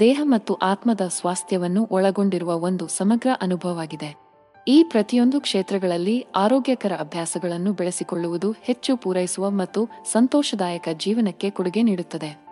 ದೇಹ 0.00 0.20
ಮತ್ತು 0.24 0.54
ಆತ್ಮದ 0.54 1.00
ಸ್ವಾಸ್ಥ್ಯವನ್ನು 1.08 1.88
ಒಳಗೊಂಡಿರುವ 1.90 2.54
ಒಂದು 2.54 2.88
ಸಮಗ್ರ 2.88 3.28
ಅನುಭವವಾಗಿದೆ. 3.42 4.21
ಈ 4.68 4.84
ಪ್ರತಿಯೊಂದು 4.84 5.40
ಕ್ಷೇತ್ರಗಳಲ್ಲಿ 5.40 6.26
ಆರೋಗ್ಯಕರ 6.36 6.92
ಅಭ್ಯಾಸಗಳನ್ನು 7.00 7.72
ಬೆಳೆಸಿಕೊಳ್ಳುವುದು 7.72 8.52
ಹೆಚ್ಚು 8.52 8.96
ಪೂರೈಸುವ 8.96 9.50
ಮತ್ತು 9.50 9.88
ಸಂತೋಷದಾಯಕ 10.12 10.88
ಜೀವನಕ್ಕೆ 10.92 11.50
ಕೊಡುಗೆ 11.50 11.82
ನೀಡುತ್ತದೆ. 11.82 12.46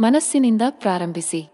ಮನಸ್ಸಿನಿಂದ 0.00 0.62
ಪ್ರಾರಂಭಿಸಿ. 0.70 1.48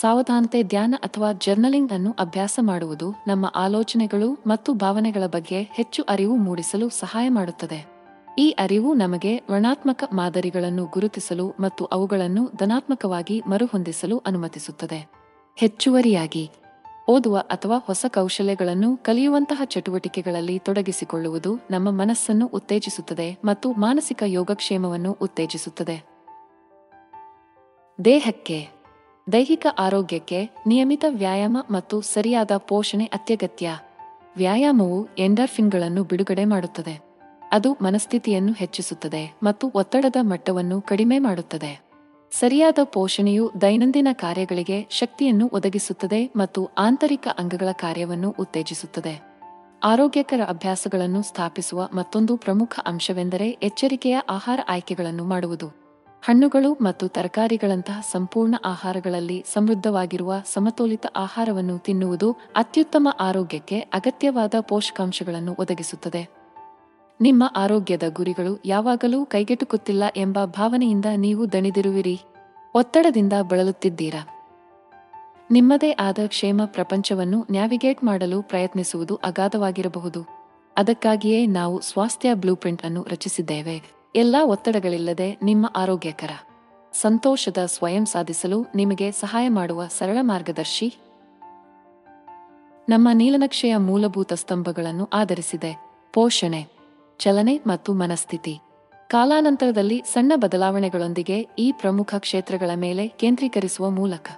ಸಾವಧಾನತೆ, 0.00 0.62
ಧ್ಯಾನ 0.62 0.94
ಅಥವಾ 0.98 1.32
ಜರ್ನಲಿಂಗ್ 1.32 1.92
ಅನ್ನು 1.92 2.12
ಅಭ್ಯಾಸ 2.18 2.58
ಮಾಡುವುದು 2.62 3.14
ನಮ್ಮ 3.26 3.52
ಆಲೋಚನೆಗಳು 3.56 4.42
ಮತ್ತು 4.46 4.74
ಭಾವನೆಗಳ 4.74 5.26
ಬಗ್ಗೆ 5.26 5.62
ಹೆಚ್ಚು 5.62 6.02
ಅರಿವು 6.02 6.36
ಮೂಡಿಸಲು 6.36 6.88
ಸಹಾಯ 6.88 7.28
ಮಾಡುತ್ತದೆ. 7.28 7.86
ಈ 8.38 8.50
ಅರಿವು 8.50 8.94
ನಮಗೆ 8.94 9.36
ಋಣಾತ್ಮಕ 9.38 10.04
ಮಾದರಿಗಳನ್ನು 10.12 10.84
ಗುರುತಿಸಲು 10.84 11.54
ಮತ್ತು 11.60 11.84
ಅವುಗಳನ್ನು 11.84 12.50
ಧನಾತ್ಮಕವಾಗಿ 12.56 13.42
ಮರುಹೊಂದಿಸಲು 13.46 14.18
ಅನುಮತಿಸುತ್ತದೆ. 14.18 15.10
ಹೆಚ್ಚುವರಿಯಾಗಿ. 15.56 16.50
ಓದುವ 17.10 17.38
ಅಥವಾ 17.38 17.78
ಹೊಸ 17.78 18.06
ಕೌಶಲ್ಯಗಳನ್ನು 18.08 18.96
ಕಲಿಯುವಂತಹ 18.96 19.62
ಚಟುವಟಿಕೆಗಳಲ್ಲಿ 19.64 20.58
ತೊಡಗಿಸಿಕೊಳ್ಳುವುದು 20.58 21.58
ನಮ್ಮ 21.70 21.90
ಮನಸ್ಸನ್ನು 21.90 22.46
ಉತ್ತೇಜಿಸುತ್ತದೆ 22.46 23.38
ಮತ್ತು 23.44 23.72
ಮಾನಸಿಕ 23.72 24.22
ಯೋಗಕ್ಷೇಮವನ್ನು 24.26 25.12
ಉತ್ತೇಜಿಸುತ್ತದೆ. 25.12 26.04
ದೇಹಕ್ಕೆ, 28.04 28.68
ದೈಹಿಕ 29.32 29.66
ಆರೋಗ್ಯಕ್ಕೆ 29.78 30.50
ನಿಯಮಿತ 30.66 31.04
ವ್ಯಾಯಾಮ 31.08 31.56
ಮತ್ತು 31.70 32.00
ಸರಿಯಾದ 32.00 32.50
ಪೋಷಣೆ 32.56 33.04
ಅತ್ಯಗತ್ಯ. 33.04 33.70
ವ್ಯಾಯಾಮವು 34.36 35.08
ಎಂಡರ್ಫಿನ್ಗಳನ್ನು 35.18 36.04
ಬಿಡುಗಡೆ 36.04 36.44
ಮಾಡುತ್ತದೆ. 36.44 37.00
ಅದು 37.52 37.72
ಮನಸ್ಥಿತಿಯನ್ನು 37.72 38.52
ಹೆಚ್ಚಿಸುತ್ತದೆ 38.52 39.38
ಮತ್ತು 39.42 39.72
ಒತ್ತಡದ 39.74 40.16
ಮಟ್ಟವನ್ನು 40.20 40.80
ಕಡಿಮೆ 40.80 41.18
ಮಾಡುತ್ತದೆ. 41.18 41.87
ಸರಿಯಾದ 42.32 42.78
ಪೋಷಣೆಯು 42.84 43.52
ದೈನಂದಿನ 43.60 44.08
ಕಾರ್ಯಗಳಿಗೆ 44.12 44.86
ಶಕ್ತಿಯನ್ನು 44.90 45.50
ಒದಗಿಸುತ್ತದೆ 45.52 46.30
ಮತ್ತು 46.36 46.70
ಆಂತರಿಕ 46.78 47.28
ಅಂಗಗಳ 47.38 47.68
ಕಾರ್ಯವನ್ನು 47.72 48.34
ಉತ್ತೇಜಿಸುತ್ತದೆ. 48.38 49.22
ಆರೋಗ್ಯಕರ 49.84 50.40
ಅಭ್ಯಾಸಗಳನ್ನು 50.48 51.22
ಸ್ಥಾಪಿಸುವ 51.22 51.88
ಮತ್ತೊಂದು 51.94 52.36
ಪ್ರಮುಖ 52.36 52.80
ಅಂಶವೆಂದರೆ 52.86 53.50
ಎಚ್ಚರಿಕೆಯ 53.50 54.18
ಆಹಾರ 54.28 54.60
ಆಯ್ಕೆಗಳನ್ನು 54.68 55.24
ಮಾಡುವುದು. 55.24 55.68
ಹಣ್ಣುಗಳು 56.22 56.72
ಮತ್ತು 56.72 57.08
ತರಕಾರಿಗಳಂತಹ 57.08 58.00
ಸಂಪೂರ್ಣ 58.12 58.54
ಆಹಾರಗಳಲ್ಲಿ 58.64 59.44
ಸಮೃದ್ಧವಾಗಿರುವ 59.52 60.34
ಸಮತೋಲಿತ 60.54 61.06
ಆಹಾರವನ್ನು 61.16 61.78
ತಿನ್ನುವುದು 61.78 62.32
ಅತ್ಯುತ್ತಮ 62.32 63.08
ಆರೋಗ್ಯಕ್ಕೆ 63.20 63.80
ಅಗತ್ಯವಾದ 63.80 64.54
ಪೋಷಕಾಂಶಗಳನ್ನು 64.60 65.56
ಒದಗಿಸುತ್ತದೆ. 65.58 66.37
ನಿಮ್ಮ 67.20 67.52
ಆರೋಗ್ಯದ 67.56 68.02
ಗುರಿಗಳು 68.08 68.62
ಯಾವಾಗಲೂ 68.64 69.24
ಕೈಗೆಟುಕುತ್ತಿಲ್ಲ 69.24 70.04
ಎಂಬ 70.16 70.38
ಭಾವನೆಯಿಂದ 70.44 71.04
ನೀವು 71.16 71.52
ದಣಿದಿರುವಿರಿ. 71.52 72.20
ಒತ್ತಡದಿಂದ 72.74 73.32
ಬಳಲುತ್ತಿದ್ದೀರಾ? 73.42 74.28
ನಿಮ್ಮದೇ 75.50 75.90
ಆದ 75.90 76.18
ಕ್ಷೇಮ 76.26 76.60
ಪ್ರಪಂಚವನ್ನು 76.66 77.46
ನ್ಯಾವಿಗೇಟ್ 77.50 78.04
ಮಾಡಲು 78.04 78.42
ಪ್ರಯತ್ನಿಸುವುದು 78.42 79.16
ಅಗಾಧವಾಗಿರಬಹುದು. 79.16 80.26
ಅದಕ್ಕಾಗಿಯೇ 80.76 81.46
ನಾವು 81.46 81.80
ಸ್ವಾಸ್ಥ್ಯ 81.80 82.34
ಬ್ಲೂಪ್ರಿಂಟ್ 82.34 82.82
ಅನ್ನು 82.82 83.06
ರಚಿಸಿದ್ದೇವೆ. 83.10 83.82
ಎಲ್ಲಾ 84.16 84.44
ಒತ್ತಡಗಳಿಲ್ಲದೆ 84.44 85.38
ನಿಮ್ಮ 85.42 85.72
ಆರೋಗ್ಯಕರ, 85.76 86.30
ಸಂತೋಷದ 86.92 87.56
ಸ್ವಯಂ 87.66 88.06
ಸಾಧಿಸಲು 88.06 88.66
ನಿಮಗೆ 88.74 89.12
ಸಹಾಯ 89.12 89.48
ಮಾಡುವ 89.48 89.86
ಸರಳ 89.86 90.18
ಮಾರ್ಗದರ್ಶಿ. 90.20 90.96
ನಮ್ಮ 92.88 93.08
ನೀಲನಕ್ಷೆಯ 93.12 93.76
ಮೂಲಭೂತ 93.76 94.32
ಸ್ತಂಭಗಳನ್ನು 94.32 95.04
ಆಧರಿಸಿದೆ. 95.12 95.80
ಪೋಷಣೆ. 96.12 96.77
ಚಲನೆ 97.18 97.60
ಮತ್ತು 97.66 97.92
ಮನಸ್ಥಿತಿ. 97.92 98.58
ಕಾಲಾನಂತರದಲ್ಲಿ 99.08 100.02
ಸಣ್ಣ 100.12 100.32
ಬದಲಾವಣೆಗಳೊಂದಿಗೆ 100.36 101.48
ಈ 101.58 101.72
ಪ್ರಮುಖ 101.72 102.14
ಕ್ಷೇತ್ರಗಳ 102.18 102.70
ಮೇಲೆ 102.74 103.08
ಕೇಂದ್ರೀಕರಿಸುವ 103.08 103.90
ಮೂಲಕ. 103.90 104.28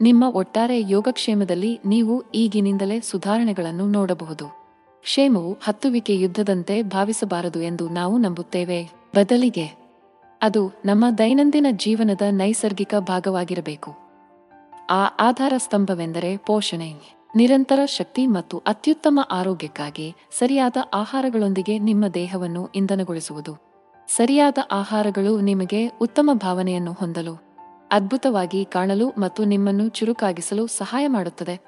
ನಿಮ್ಮ 0.00 0.24
ಒಟ್ಟಾರೆ 0.24 0.90
ಯೋಗಕ್ಷೇಮದಲ್ಲಿ 0.90 1.80
ನೀವು 1.86 2.22
ಈಗಿನಿಂದಲೇ 2.34 3.00
ಸುಧಾರಣೆಗಳನ್ನು 3.00 3.86
ನೋಡಬಹುದು. 3.86 4.46
ಕ್ಷೇಮವು 5.02 5.56
ಹತ್ತುವಿಕೆ 5.62 6.14
ಯುದ್ಧದಂತೆ 6.14 6.82
ಭಾವಿಸಬಾರದು 6.82 7.62
ಎಂದು 7.62 7.88
ನಾವು 7.88 8.18
ನಂಬುತ್ತೇವೆ. 8.18 8.84
ಬದಲಿಗೆ. 9.16 9.80
ಅದು 10.42 10.72
ನಮ್ಮ 10.84 11.10
ದೈನಂದಿನ 11.18 11.66
ಜೀವನದ 11.70 12.22
ನೈಸರ್ಗಿಕ 12.30 12.94
ಭಾಗವಾಗಿರಬೇಕು. 12.98 13.94
ಆ 14.90 15.06
ಆಧಾರ 15.20 15.52
ಸ್ತಂಭವೆಂದರೆ 15.56 16.36
ಪೋಷಣೆ. 16.36 17.19
ನಿರಂತರ 17.36 17.80
ಶಕ್ತಿ 17.84 18.26
ಮತ್ತು 18.26 18.62
ಅತ್ಯುತ್ತಮ 18.66 19.20
ಆರೋಗ್ಯಕ್ಕಾಗಿ 19.30 20.14
ಸರಿಯಾದ 20.38 20.76
ಆಹಾರಗಳೊಂದಿಗೆ 20.94 21.78
ನಿಮ್ಮ 21.78 22.06
ದೇಹವನ್ನು 22.06 22.66
ಇಂಧನಗೊಳಿಸುವುದು. 22.66 23.56
ಸರಿಯಾದ 24.08 24.58
ಆಹಾರಗಳು 24.72 25.40
ನಿಮಗೆ 25.40 25.86
ಉತ್ತಮ 25.86 26.30
ಭಾವನೆಯನ್ನು 26.34 26.92
ಹೊಂದಲು, 26.92 27.42
ಅದ್ಭುತವಾಗಿ 27.90 28.64
ಕಾಣಲು 28.64 29.08
ಮತ್ತು 29.08 29.44
ನಿಮ್ಮನ್ನು 29.44 29.88
ಚುರುಕಾಗಿಸಲು 29.88 30.66
ಸಹಾಯ 30.66 31.06
ಮಾಡುತ್ತದೆ. 31.06 31.60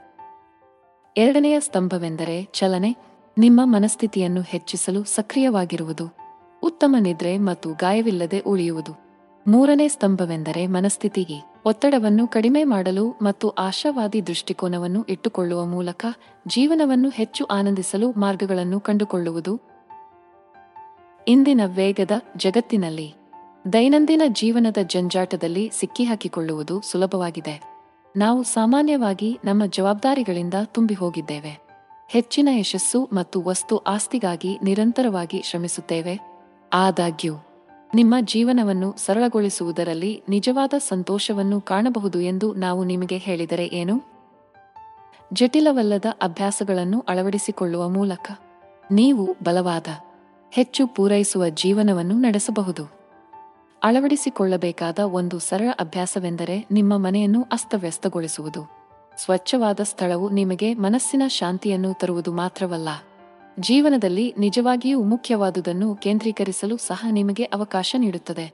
ಎರಡನೆಯ 1.16 1.60
ಸ್ತಂಭವೆಂದರೆ 1.60 2.44
ಚಲನೆ, 2.44 2.96
ನಿಮ್ಮ 3.38 3.60
ಮನಸ್ಥಿತಿಯನ್ನು 3.64 4.40
ಹೆಚ್ಚಿಸಲು 4.40 5.04
ಸಕ್ರಿಯವಾಗಿರುವುದು, 5.04 6.16
ಉತ್ತಮ 6.62 6.96
ನಿದ್ರೆ 7.00 7.38
ಮತ್ತು 7.38 7.72
ಗಾಯವಿಲ್ಲದೆ 7.72 8.38
ಉಳಿಯುವುದು. 8.38 9.11
ಮೂರನೇ 9.46 9.88
ಸ್ತಂಭವೆಂದರೆ 9.88 10.66
ಮನಸ್ಥಿತಿಗೆ. 10.66 11.52
ಒತ್ತಡವನ್ನು 11.64 12.26
ಕಡಿಮೆ 12.26 12.64
ಮಾಡಲು 12.64 13.10
ಮತ್ತು 13.22 13.48
ಆಶಾವಾದಿ 13.48 14.26
ದೃಷ್ಟಿಕೋನವನ್ನು 14.26 15.02
ಇಟ್ಟುಕೊಳ್ಳುವ 15.02 15.64
ಮೂಲಕ 15.64 16.06
ಜೀವನವನ್ನು 16.48 17.08
ಹೆಚ್ಚು 17.08 17.44
ಆನಂದಿಸಲು 17.44 18.12
ಮಾರ್ಗಗಳನ್ನು 18.12 18.80
ಕಂಡುಕೊಳ್ಳುವುದು. 18.80 19.60
ಇಂದಿನ 21.28 21.60
ವೇಗದ 21.64 22.10
ಜಗತ್ತಿನಲ್ಲಿ 22.36 23.14
ದೈನಂದಿನ 23.72 24.22
ಜೀವನದ 24.28 24.76
ಜಂಜಾಟದಲ್ಲಿ 24.82 25.70
ಸಿಕ್ಕಿಹಾಕಿಕೊಳ್ಳುವುದು 25.74 26.80
ಸುಲಭವಾಗಿದೆ. 26.80 27.62
ನಾವು 28.16 28.42
ಸಾಮಾನ್ಯವಾಗಿ 28.42 29.38
ನಮ್ಮ 29.44 29.66
ಜವಾಬ್ದಾರಿಗಳಿಂದ 29.66 30.54
ತುಂಬಿ 30.64 30.94
ಹೋಗಿದ್ದೇವೆ. 30.94 31.60
ಹೆಚ್ಚಿನ 32.08 32.48
ಯಶಸ್ಸು 32.52 33.08
ಮತ್ತು 33.12 33.42
ವಸ್ತು 33.42 33.78
ಆಸ್ತಿಗಾಗಿ 33.78 34.58
ನಿರಂತರವಾಗಿ 34.62 35.42
ಶ್ರಮಿಸುತ್ತೇವೆ. 35.44 36.20
ಆದಾಗ್ಯೂ 36.72 37.34
ನಿಮ್ಮ 37.94 38.14
ಜೀವನವನ್ನು 38.20 38.94
ಸರಳಗೊಳಿಸುವುದರಲ್ಲಿ 38.96 40.22
ನಿಜವಾದ 40.28 40.74
ಸಂತೋಷವನ್ನು 40.78 41.60
ಕಾಣಬಹುದು 41.60 42.20
ಎಂದು 42.20 42.54
ನಾವು 42.54 42.84
ನಿಮಗೆ 42.84 43.16
ಹೇಳಿದರೆ 43.16 43.66
ಏನು? 43.66 44.02
ಜಟಿಲವಲ್ಲದ 45.32 46.04
ಅಭ್ಯಾಸಗಳನ್ನು 46.22 47.04
ಅಳವಡಿಸಿಕೊಳ್ಳುವ 47.08 47.88
ಮೂಲಕ 47.88 48.38
ನೀವು 48.90 49.36
ಬಲವಾದ, 49.42 49.86
ಹೆಚ್ಚು 50.50 50.86
ಪೂರೈಸುವ 50.86 51.48
ಜೀವನವನ್ನು 51.48 52.14
ನಡೆಸಬಹುದು. 52.14 52.84
ಅಳವಡಿಸಿಕೊಳ್ಳಬೇಕಾದ 53.82 54.98
ಒಂದು 54.98 55.38
ಸರಳ 55.38 55.68
ಅಭ್ಯಾಸವೆಂದರೆ 55.80 56.66
ನಿಮ್ಮ 56.70 56.96
ಮನೆಯನ್ನು 56.96 57.42
ಅಸ್ತವ್ಯಸ್ತಗೊಳಿಸುವುದು. 57.42 58.70
ಸ್ವಚ್ಛವಾದ 59.18 59.80
ಸ್ಥಳವು 59.82 60.30
ನಿಮಗೆ 60.30 60.74
ಮನಸ್ಸಿನ 60.74 61.22
ಶಾಂತಿಯನ್ನು 61.26 61.94
ತರುವುದು 61.94 62.32
ಮಾತ್ರವಲ್ಲ. 62.32 62.88
ಜೀವನದಲ್ಲಿ 63.60 64.34
ನಿಜವಾಗಿಯೂ 64.38 65.02
ಮುಖ್ಯವಾದುದನ್ನು 65.02 65.94
ಕೇಂದ್ರೀಕರಿಸಲು 65.94 66.76
ಸಹ 66.76 67.06
ನಿಮಗೆ 67.10 67.44
ಅವಕಾಶ 67.44 67.96
ನೀಡುತ್ತದೆ. 67.98 68.52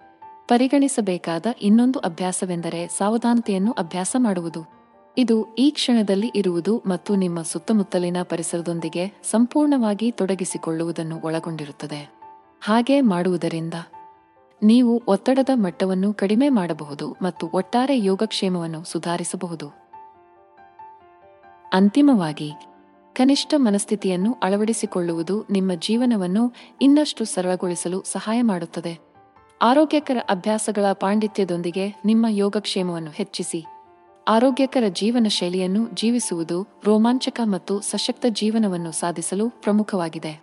ಪರಿಗಣಿಸಬೇಕಾದ 0.48 1.46
ಇನ್ನೊಂದು 1.60 1.98
ಅಭ್ಯಾಸವೆಂದರೆ 1.98 2.88
ಸಾವಧಾನತೆಯನ್ನು 2.88 3.72
ಅಭ್ಯಾಸ 3.72 4.16
ಮಾಡುವುದು. 4.18 4.64
ಇದು 5.18 5.54
ಈ 5.54 5.70
ಕ್ಷಣದಲ್ಲಿ 5.70 6.32
ಇರುವುದು 6.34 6.82
ಮತ್ತು 6.86 7.14
ನಿಮ್ಮ 7.14 7.42
ಸುತ್ತಮುತ್ತಲಿನ 7.42 8.16
ಪರಿಸರದೊಂದಿಗೆ 8.22 9.22
ಸಂಪೂರ್ಣವಾಗಿ 9.30 10.10
ತೊಡಗಿಸಿಕೊಳ್ಳುವುದನ್ನು 10.10 11.20
ಒಳಗೊಂಡಿರುತ್ತದೆ. 11.24 12.18
ಹಾಗೆ 12.60 13.00
ಮಾಡುವುದರಿಂದ 13.00 13.74
ನೀವು 14.62 15.02
ಒತ್ತಡದ 15.06 15.48
ಮಟ್ಟವನ್ನು 15.54 16.12
ಕಡಿಮೆ 16.12 16.48
ಮಾಡಬಹುದು 16.48 17.16
ಮತ್ತು 17.22 17.50
ಒಟ್ಟಾರೆ 17.54 18.04
ಯೋಗಕ್ಷೇಮವನ್ನು 18.04 18.84
ಸುಧಾರಿಸಬಹುದು. 18.84 19.68
ಅಂತಿಮವಾಗಿ 21.72 22.52
ಕನಿಷ್ಠ 23.18 23.54
ಮನಸ್ಥಿತಿಯನ್ನು 23.56 24.36
ಅಳವಡಿಸಿಕೊಳ್ಳುವುದು 24.42 25.46
ನಿಮ್ಮ 25.50 25.70
ಜೀವನವನ್ನು 25.78 26.52
ಇನ್ನಷ್ಟು 26.82 27.24
ಸರಳಗೊಳಿಸಲು 27.24 28.02
ಸಹಾಯ 28.02 28.42
ಮಾಡುತ್ತದೆ. 28.42 28.98
ಆರೋಗ್ಯಕರ 29.62 30.16
ಅಭ್ಯಾಸಗಳ 30.28 30.92
ಪಾಂಡಿತ್ಯದೊಂದಿಗೆ 30.92 31.94
ನಿಮ್ಮ 32.04 32.26
ಯೋಗಕ್ಷೇಮವನ್ನು 32.28 33.10
ಹೆಚ್ಚಿಸಿ. 33.10 33.64
ಆರೋಗ್ಯಕರ 34.28 34.84
ಜೀವನ 34.88 35.26
ಶೈಲಿಯನ್ನು 35.28 35.88
ಜೀವಿಸುವುದು 35.94 36.66
ರೋಮಾಂಚಕ 36.84 37.40
ಮತ್ತು 37.44 37.80
ಸಶಕ್ತ 37.80 38.26
ಜೀವನವನ್ನು 38.28 38.92
ಸಾಧಿಸಲು 38.92 39.50
ಪ್ರಮುಖವಾಗಿದೆ. 39.50 40.40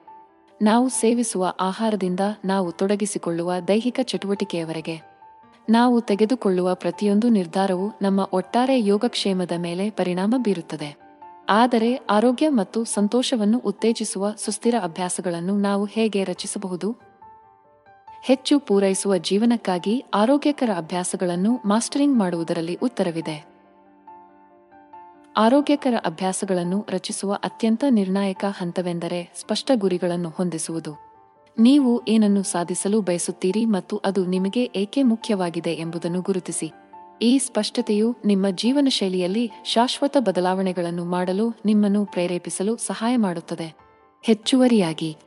ನಾವು 0.61 0.89
ಸೇವಿಸುವ 0.89 1.53
ಆಹಾರದಿಂದ 1.59 2.19
ನಾವು 2.45 2.71
ತೊಡಗಿಸಿಕೊಳ್ಳುವ 2.71 3.51
ದೈಹಿಕ 3.67 3.99
ಚಟುವಟಿಕೆಯವರೆಗೆ. 4.03 5.01
ನಾವು 5.69 6.01
ತೆಗೆದುಕೊಳ್ಳುವ 6.01 6.73
ಪ್ರತಿಯೊಂದು 6.73 7.29
ನಿರ್ಧಾರವು 7.29 7.91
ನಮ್ಮ 8.01 8.29
ಒಟ್ಟಾರೆ 8.33 8.85
ಯೋಗಕ್ಷೇಮದ 8.85 9.51
ಮೇಲೆ 9.57 9.89
ಪರಿಣಾಮ 9.89 10.35
ಬೀರುತ್ತದೆ. 10.37 11.04
ಆದರೆ 11.49 11.95
ಆರೋಗ್ಯ 11.95 12.49
ಮತ್ತು 12.49 12.83
ಸಂತೋಷವನ್ನು 12.83 13.57
ಉತ್ತೇಜಿಸುವ 13.57 14.31
ಸುಸ್ಥಿರ 14.37 14.75
ಅಭ್ಯಾಸಗಳನ್ನು 14.83 15.57
ನಾವು 15.57 15.85
ಹೇಗೆ 15.85 16.23
ರಚಿಸಬಹುದು? 16.23 16.95
ಹೆಚ್ಚು 18.23 18.59
ಪೂರೈಸುವ 18.59 19.17
ಜೀವನಕ್ಕಾಗಿ 19.17 20.05
ಆರೋಗ್ಯಕರ 20.13 20.69
ಅಭ್ಯಾಸಗಳನ್ನು 20.77 21.61
ಮಾಸ್ಟರಿಂಗ್ 21.65 22.17
ಮಾಡುವುದರಲ್ಲಿ 22.17 22.75
ಉತ್ತರವಿದೆ. 22.75 23.45
ಆರೋಗ್ಯಕರ 25.37 25.93
ಅಭ್ಯಾಸಗಳನ್ನು 26.05 26.85
ರಚಿಸುವ 26.89 27.33
ಅತ್ಯಂತ 27.33 27.83
ನಿರ್ಣಾಯಕ 27.89 28.45
ಹಂತವೆಂದರೆ 28.57 29.33
ಸ್ಪಷ್ಟ 29.41 29.71
ಗುರಿಗಳನ್ನು 29.75 30.29
ಹೊಂದಿಸುವುದು. 30.29 30.93
ನೀವು 31.59 32.01
ಏನನ್ನು 32.07 32.43
ಸಾಧಿಸಲು 32.43 33.01
ಬಯಸುತ್ತೀರಿ 33.01 33.65
ಮತ್ತು 33.65 33.97
ಅದು 33.97 34.25
ನಿಮಗೆ 34.25 34.71
ಏಕೆ 34.75 35.03
ಮುಖ್ಯವಾಗಿದೆ 35.03 35.73
ಎಂಬುದನ್ನು 35.73 36.21
ಗುರುತಿಸಿ. 36.21 36.71
ಈ 37.21 37.37
ಸ್ಪಷ್ಟತೆಯು 37.37 38.15
ನಿಮ್ಮ 38.25 38.45
ಜೀವನ 38.49 38.87
ಶೈಲಿಯಲ್ಲಿ 38.89 39.51
ಶಾಶ್ವತ 39.65 40.17
ಬದಲಾವಣೆಗಳನ್ನು 40.19 41.05
ಮಾಡಲು 41.05 41.53
ನಿಮ್ಮನ್ನು 41.65 42.05
ಪ್ರೇರೇಪಿಸಲು 42.05 42.77
ಸಹಾಯ 42.77 43.15
ಮಾಡುತ್ತದೆ. 43.15 43.75
ಹೆಚ್ಚುವರಿಯಾಗಿ, 44.23 45.17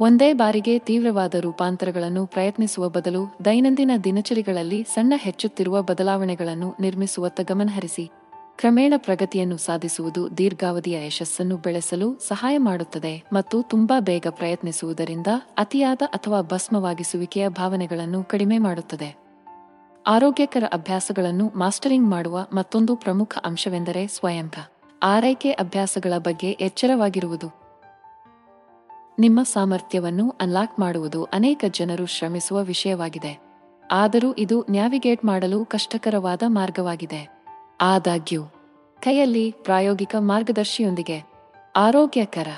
ಒಂದೇ 0.00 0.32
ಬಾರಿಗೆ 0.32 0.78
ತೀವ್ರವಾದ 0.78 1.34
ರೂಪಾಂತರಗಳನ್ನು 1.34 2.26
ಪ್ರಯತ್ನಿಸುವ 2.26 2.88
ಬದಲು 2.88 3.36
ದೈನಂದಿನ 3.44 3.90
ದಿನಚರಿಗಳಲ್ಲಿ 4.04 4.84
ಸಣ್ಣ 4.84 5.12
ಹೆಚ್ಚುತ್ತಿರುವ 5.16 5.82
ಬದಲಾವಣೆಗಳನ್ನು 5.82 6.74
ನಿರ್ಮಿಸುವತ್ತ 6.80 7.40
ಗಮನಹರಿಸಿ. 7.40 8.10
ಕ್ರಮೇಣ 8.56 8.94
ಪ್ರಗತಿಯನ್ನು 8.96 9.56
ಸಾಧಿಸುವುದು 9.56 10.38
ದೀರ್ಘಾವಧಿಯ 10.38 11.06
ಯಶಸ್ಸನ್ನು 11.06 11.56
ಬೆಳೆಸಲು 11.56 12.18
ಸಹಾಯ 12.18 12.58
ಮಾಡುತ್ತದೆ 12.58 13.22
ಮತ್ತು 13.32 13.62
ತುಂಬಾ 13.62 14.00
ಬೇಗ 14.00 14.26
ಪ್ರಯತ್ನಿಸುವುದರಿಂದ 14.30 15.26
ಅತಿಯಾದ 15.58 16.02
ಅಥವಾ 16.06 16.42
ಭಸ್ಮವಾಗಿಸುವಿಕೆಯ 16.42 17.48
ಭಾವನೆಗಳನ್ನು 17.48 18.24
ಕಡಿಮೆ 18.24 18.58
ಮಾಡುತ್ತದೆ. 18.58 19.29
ಆರೋಗ್ಯಕರ 20.06 20.64
ಅಭ್ಯಾಸಗಳನ್ನು 20.72 21.52
ಮಾಸ್ಟರಿಂಗ್ 21.56 22.08
ಮಾಡುವ 22.08 22.46
ಮತ್ತೊಂದು 22.52 22.96
ಪ್ರಮುಖ 22.96 23.38
ಅಂಶವೆಂದರೆ 23.44 24.06
ಸ್ವಯಂಕ. 24.06 24.58
ಆರೈಕೆ 25.02 25.52
ಅಭ್ಯಾಸಗಳ 25.52 26.12
ಬಗ್ಗೆ 26.18 26.50
ಎಚ್ಚರವಾಗಿರುವುದು. 26.50 27.46
ನಿಮ್ಮ 29.18 29.42
ಸಾಮರ್ಥ್ಯವನ್ನು 29.42 30.30
ಅನ್ಲಾಕ್ 30.40 30.80
ಮಾಡುವುದು 30.80 31.24
ಅನೇಕ 31.24 31.64
ಜನರು 31.70 32.06
ಶ್ರಮಿಸುವ 32.06 32.62
ವಿಷಯವಾಗಿದೆ. 32.62 33.40
ಆದರೂ 33.90 34.32
ಇದು 34.32 34.66
ನ್ಯಾವಿಗೇಟ್ 34.70 35.24
ಮಾಡಲು 35.24 35.64
ಕಷ್ಟಕರವಾದ 35.64 36.42
ಮಾರ್ಗವಾಗಿದೆ. 36.46 37.44
ಆದಾಗ್ಯೂ, 37.80 38.44
ಕೈಯಲ್ಲಿ 39.00 39.54
ಪ್ರಾಯೋಗಿಕ 39.62 40.16
ಮಾರ್ಗದರ್ಶಿಯೊಂದಿಗೆ 40.18 41.22
ಆರೋಗ್ಯಕರ, 41.76 42.48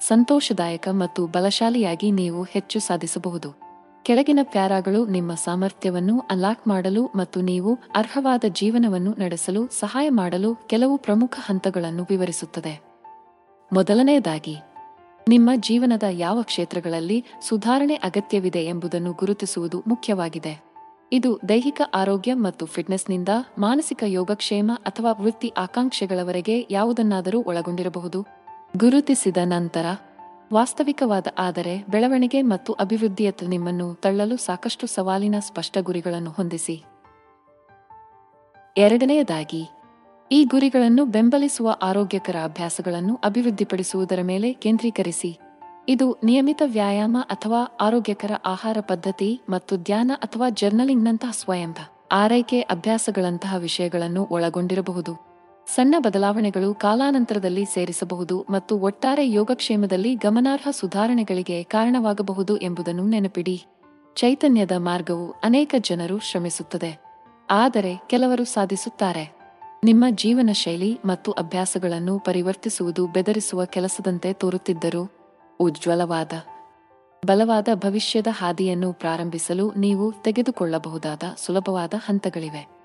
ಸಂತೋಷದಾಯಕ 0.00 0.88
ಮತ್ತು 0.88 1.26
ಬಲಶಾಲಿಯಾಗಿ 1.26 2.10
ನೀವು 2.10 2.42
ಹೆಚ್ಚು 2.42 2.80
ಸಾಧಿಸಬಹುದು. 2.80 3.61
ಕೆಳಗಿನ 4.02 4.38
ಪ್ಯಾರಾಗಳು 4.42 5.06
ನಿಮ್ಮ 5.06 5.34
ಸಾಮರ್ಥ್ಯವನ್ನು 5.34 6.18
ಅನ್ಲಾಕ್ 6.30 6.68
ಮಾಡಲು 6.68 7.10
ಮತ್ತು 7.16 7.40
ನೀವು 7.40 7.78
ಅರ್ಹವಾದ 7.96 8.44
ಜೀವನವನ್ನು 8.48 9.10
ನಡೆಸಲು 9.18 9.66
ಸಹಾಯ 9.66 10.08
ಮಾಡಲು 10.08 10.54
ಕೆಲವು 10.54 10.98
ಪ್ರಮುಖ 10.98 11.34
ಹಂತಗಳನ್ನು 11.40 12.06
ವಿವರಿಸುತ್ತದೆ. 12.10 12.82
ಮೊದಲನೆಯದಾಗಿ, 13.72 14.56
ನಿಮ್ಮ 15.28 15.50
ಜೀವನದ 15.56 16.02
ಯಾವ 16.10 16.42
ಕ್ಷೇತ್ರಗಳಲ್ಲಿ 16.42 17.24
ಸುಧಾರಣೆ 17.48 17.94
ಅಗತ್ಯವಿದೆ 17.94 18.64
ಎಂಬುದನ್ನು 18.64 19.12
ಗುರುತಿಸುವುದು 19.12 19.82
ಮುಖ್ಯವಾಗಿದೆ. 19.86 20.72
ಇದು 21.12 21.40
ದೈಹಿಕ 21.48 21.80
ಆರೋಗ್ಯ 21.94 22.34
ಮತ್ತು 22.34 22.66
ಫಿಟ್ನೆಸ್ನಿಂದ 22.66 23.28
ಮಾನಸಿಕ 23.58 24.04
ಯೋಗಕ್ಷೇಮ 24.06 24.70
ಅಥವಾ 24.86 25.12
ವೃತ್ತಿ 25.12 25.52
ಆಕಾಂಕ್ಷೆಗಳವರೆಗೆ 25.58 26.66
ಯಾವುದನ್ನಾದರೂ 26.70 27.42
ಒಳಗೊಂಡಿರಬಹುದು. 27.42 28.26
ಗುರುತಿಸಿದ 28.76 29.36
ನಂತರ 29.44 29.86
ವಾಸ್ತವಿಕವಾದ 30.52 31.26
ಆದರೆ 31.38 31.84
ಬೆಳವಣಿಗೆ 31.90 32.42
ಮತ್ತು 32.42 32.72
ಅಭಿವೃದ್ಧಿಯತ್ತ 32.72 33.44
ನಿಮ್ಮನ್ನು 33.44 33.94
ತಳ್ಳಲು 33.94 34.36
ಸಾಕಷ್ಟು 34.36 34.86
ಸವಾಲಿನ 34.86 35.34
ಸ್ಪಷ್ಟ 35.38 35.78
ಗುರಿಗಳನ್ನು 35.80 36.30
ಹೊಂದಿಸಿ. 36.30 36.84
ಎರಡನೆಯದಾಗಿ, 38.76 39.68
ಈ 40.32 40.44
ಗುರಿಗಳನ್ನು 40.44 41.04
ಬೆಂಬಲಿಸುವ 41.04 41.76
ಆರೋಗ್ಯಕರ 41.82 42.36
ಅಭ್ಯಾಸಗಳನ್ನು 42.44 43.20
ಅಭಿವೃದ್ಧಿಪಡಿಸುವುದರ 43.24 44.18
ಮೇಲೆ 44.22 44.52
ಕೇಂದ್ರೀಕರಿಸಿ. 44.52 45.38
ಇದು 45.88 46.18
ನಿಯಮಿತ 46.24 46.62
ವ್ಯಾಯಾಮ 46.64 47.16
ಅಥವಾ 47.20 47.78
ಆರೋಗ್ಯಕರ 47.80 48.30
ಆಹಾರ 48.44 48.76
ಪದ್ಧತಿ 48.80 49.40
ಮತ್ತು 49.48 49.76
ಧ್ಯಾನ 49.76 50.10
ಅಥವಾ 50.16 50.50
ಜರ್ನಲಿಂಗ್ನಂತಹ 50.50 51.30
ಸ್ವಯಂ 51.30 51.74
ಆರೈಕೆ 52.12 52.60
ಅಭ್ಯಾಸಗಳಂತಹ 52.60 53.54
ವಿಷಯಗಳನ್ನು 53.56 54.28
ಒಳಗೊಂಡಿರಬಹುದು. 54.30 55.31
ಸಣ್ಣ 55.66 55.94
ಬದಲಾವಣೆಗಳು 55.98 56.74
ಕಾಲಾನಂತರದಲ್ಲಿ 56.74 57.64
ಸೇರಿಸಬಹುದು 57.64 58.46
ಮತ್ತು 58.50 58.78
ಒಟ್ಟಾರೆ 58.78 59.30
ಯೋಗಕ್ಷೇಮದಲ್ಲಿ 59.30 60.14
ಗಮನಾರ್ಹ 60.14 60.68
ಸುಧಾರಣೆಗಳಿಗೆ 60.70 61.62
ಕಾರಣವಾಗಬಹುದು 61.62 62.56
ಎಂಬುದನ್ನು 62.56 63.02
ನೆನಪಿಡಿ. 63.02 63.64
ಚೈತನ್ಯದ 64.16 64.72
ಮಾರ್ಗವು 64.78 65.30
ಅನೇಕ 65.30 65.74
ಜನರು 65.78 66.18
ಶ್ರಮಿಸುತ್ತದೆ. 66.18 67.02
ಆದರೆ 67.50 68.00
ಕೆಲವರು 68.06 68.44
ಸಾಧಿಸುತ್ತಾರೆ. 68.44 69.42
ನಿಮ್ಮ 69.84 70.04
ಜೀವನ 70.10 70.50
ಶೈಲಿ 70.52 70.98
ಮತ್ತು 71.04 71.32
ಅಭ್ಯಾಸಗಳನ್ನು 71.32 72.18
ಪರಿವರ್ತಿಸುವುದು 72.18 73.06
ಬೆದರಿಸುವ 73.06 73.64
ಕೆಲಸದಂತೆ 73.64 74.32
ತೋರುತ್ತಿದ್ದರೂ 74.32 75.10
ಉಜ್ವಲವಾದ, 75.60 76.32
ಬಲವಾದ 77.26 77.68
ಭವಿಷ್ಯದ 77.74 78.26
ಹಾದಿಯನ್ನು 78.30 78.92
ಪ್ರಾರಂಭಿಸಲು 78.92 79.72
ನೀವು 79.72 80.12
ತೆಗೆದುಕೊಳ್ಳಬಹುದಾದ 80.22 81.22
ಸುಲಭವಾದ 81.36 81.94
ಹಂತಗಳಿವೆ. 81.96 82.81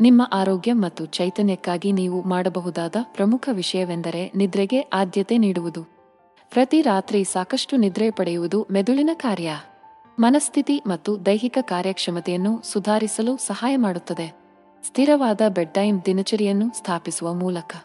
ನಿಮ್ಮ 0.00 0.30
ಆರೋಗ್ಯ 0.32 0.72
ಮತ್ತು 0.72 1.06
ಚೈತನ್ಯಕ್ಕಾಗಿ 1.06 1.92
ನೀವು 1.92 2.22
ಮಾಡಬಹುದಾದ 2.22 2.96
ಪ್ರಮುಖ 3.02 3.48
ವಿಷಯವೆಂದರೆ 3.52 4.32
ನಿದ್ರೆಗೆ 4.36 4.80
ಆದ್ಯತೆ 4.80 5.38
ನೀಡುವುದು. 5.38 5.82
ಪ್ರತಿ 6.50 6.82
ರಾತ್ರಿ 6.82 7.24
ಸಾಕಷ್ಟು 7.24 7.76
ನಿದ್ರೆ 7.76 8.10
ಪಡೆಯುವುದು 8.10 8.66
ಮೆದುಳಿನ 8.70 9.10
ಕಾರ್ಯ. 9.14 9.50
ಮನಸ್ಥಿತಿ 10.18 10.82
ಮತ್ತು 10.86 11.26
ದೈಹಿಕ 11.26 11.58
ಕಾರ್ಯಕ್ಷಮತೆಯನ್ನು 11.60 12.62
ಸುಧಾರಿಸಲು 12.64 13.36
ಸಹಾಯ 13.36 13.76
ಮಾಡುತ್ತದೆ. 13.76 14.36
ಸ್ಥಿರವಾದ 14.86 15.40
ಬೆಡ್ 15.48 15.70
ಟೈಮ್ 15.70 16.00
ದಿನಚರಿಯನ್ನು 16.06 16.78
ಸ್ಥಾಪಿಸುವ 16.78 17.34
ಮೂಲಕ. 17.34 17.76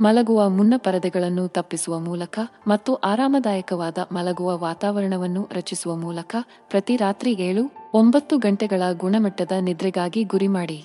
ಮಲಗುವ 0.00 0.48
ಮುನ್ನ 0.48 0.74
ಪರದೆಗಳನ್ನು 0.76 1.48
ತಪ್ಪಿಸುವ 1.48 1.98
ಮೂಲಕ 1.98 2.38
ಮತ್ತು 2.66 2.94
ಆರಾಮದಾಯಕವಾದ 2.94 3.98
ಮಲಗುವ 4.12 4.58
ವಾತಾವರಣವನ್ನು 4.58 5.48
ರಚಿಸುವ 5.52 5.96
ಮೂಲಕ 5.96 6.36
ಪ್ರತಿ 6.70 6.96
ರಾತ್ರಿ 6.96 7.32
ಏಳು, 7.32 7.64
ಒಂಬತ್ತು 7.94 8.38
ಗಂಟೆಗಳ 8.38 8.82
ಗುಣಮಟ್ಟದ 8.92 9.52
ನಿದ್ರೆಗಾಗಿ 9.60 10.24
ಗುರಿ 10.24 10.48
ಮಾಡಿ. 10.48 10.84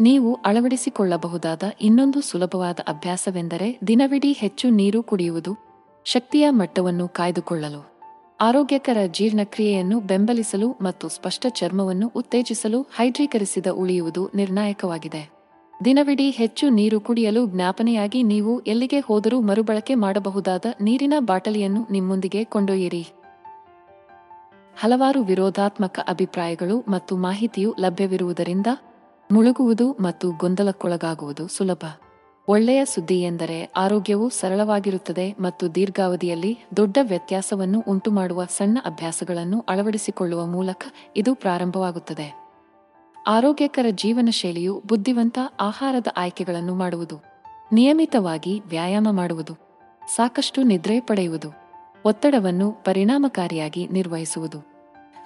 ನೀವು 0.00 0.38
ಅಳವಡಿಸಿಕೊಳ್ಳಬಹುದಾದ 0.44 1.62
ಇನ್ನೊಂದು 1.80 2.20
ಸುಲಭವಾದ 2.20 2.80
ಅಭ್ಯಾಸವೆಂದರೆ 2.88 3.78
ದಿನವಿಡೀ 3.86 4.32
ಹೆಚ್ಚು 4.32 4.68
ನೀರು 4.70 5.02
ಕುಡಿಯುವುದು, 5.02 5.52
ಶಕ್ತಿಯ 6.04 6.46
ಮಟ್ಟವನ್ನು 6.50 7.08
ಕಾಯ್ದುಕೊಳ್ಳಲು, 7.08 7.80
ಆರೋಗ್ಯಕರ 8.40 8.98
ಜೀರ್ಣಕ್ರಿಯೆಯನ್ನು 9.06 10.00
ಬೆಂಬಲಿಸಲು 10.00 10.68
ಮತ್ತು 10.80 11.08
ಸ್ಪಷ್ಟ 11.08 11.46
ಚರ್ಮವನ್ನು 11.50 12.12
ಉತ್ತೇಜಿಸಲು 12.16 12.82
ಹೈಡ್ರೀಕರಿಸಿದ 12.82 13.66
ಉಳಿಯುವುದು 13.66 14.30
ನಿರ್ಣಾಯಕವಾಗಿದೆ. 14.34 15.22
ದಿನವಿಡೀ 15.84 16.30
ಹೆಚ್ಚು 16.30 16.68
ನೀರು 16.68 17.00
ಕುಡಿಯಲು 17.00 17.46
ಜ್ಞಾಪನೆಯಾಗಿ 17.46 18.22
ನೀವು 18.22 18.60
ಎಲ್ಲಿಗೆ 18.60 19.00
ಹೋದರೂ 19.00 19.40
ಮರುಬಳಕೆ 19.40 19.94
ಮಾಡಬಹುದಾದ 19.94 20.66
ನೀರಿನ 20.80 21.14
ಬಾಟಲಿಯನ್ನು 21.20 21.86
ನಿಮ್ಮೊಂದಿಗೆ 21.90 22.44
ಕೊಂಡೊಯ್ಯಿರಿ. 22.44 23.04
ಹಲವಾರು 24.80 25.22
ವಿರೋಧಾತ್ಮಕ 25.22 25.98
ಅಭಿಪ್ರಾಯಗಳು 26.08 26.84
ಮತ್ತು 26.88 27.16
ಮಾಹಿತಿಯು 27.16 27.74
ಲಭ್ಯವಿರುವುದರಿಂದ 27.80 28.66
ಮುಳುಗುವುದು 29.32 29.92
ಮತ್ತು 29.92 30.32
ಗೊಂದಲಕ್ಕೊಳಗಾಗುವುದು 30.32 31.48
ಸುಲಭ. 31.48 31.84
ಒಳ್ಳೆಯ 32.48 32.84
ಸುದ್ದಿ 32.84 33.22
ಎಂದರೆ 33.22 33.64
ಆರೋಗ್ಯವು 33.64 34.28
ಸರಳವಾಗಿರುತ್ತದೆ 34.28 35.34
ಮತ್ತು 35.40 35.74
ದೀರ್ಘಾವಧಿಯಲ್ಲಿ 35.74 36.58
ದೊಡ್ಡ 36.76 36.98
ವ್ಯತ್ಯಾಸವನ್ನು 37.02 37.84
ಉಂಟುಮಾಡುವ 37.88 38.44
ಸಣ್ಣ 38.44 38.78
ಅಭ್ಯಾಸಗಳನ್ನು 38.84 39.64
ಅಳವಡಿಸಿಕೊಳ್ಳುವ 39.68 40.46
ಮೂಲಕ 40.46 40.84
ಇದು 41.16 41.34
ಪ್ರಾರಂಭವಾಗುತ್ತದೆ. 41.34 42.48
ಆರೋಗ್ಯಕರ 43.26 43.86
ಜೀವನ 43.90 44.28
ಶೈಲಿಯು 44.30 44.82
ಬುದ್ಧಿವಂತ 44.86 45.38
ಆಹಾರದ 45.60 46.06
ಆಯ್ಕೆಗಳನ್ನು 46.16 46.74
ಮಾಡುವುದು. 46.74 47.22
ನಿಯಮಿತವಾಗಿ 47.72 48.62
ವ್ಯಾಯಾಮ 48.66 49.08
ಮಾಡುವುದು. 49.10 49.52
ಸಾಕಷ್ಟು 50.16 50.62
ನಿದ್ರೆ 50.62 51.00
ಪಡೆಯುವುದು. 51.00 51.48
ಒತ್ತಡವನ್ನು 52.04 52.72
ಪರಿಣಾಮಕಾರಿಯಾಗಿ 52.72 53.88
ನಿರ್ವಹಿಸುವುದು. 53.88 54.58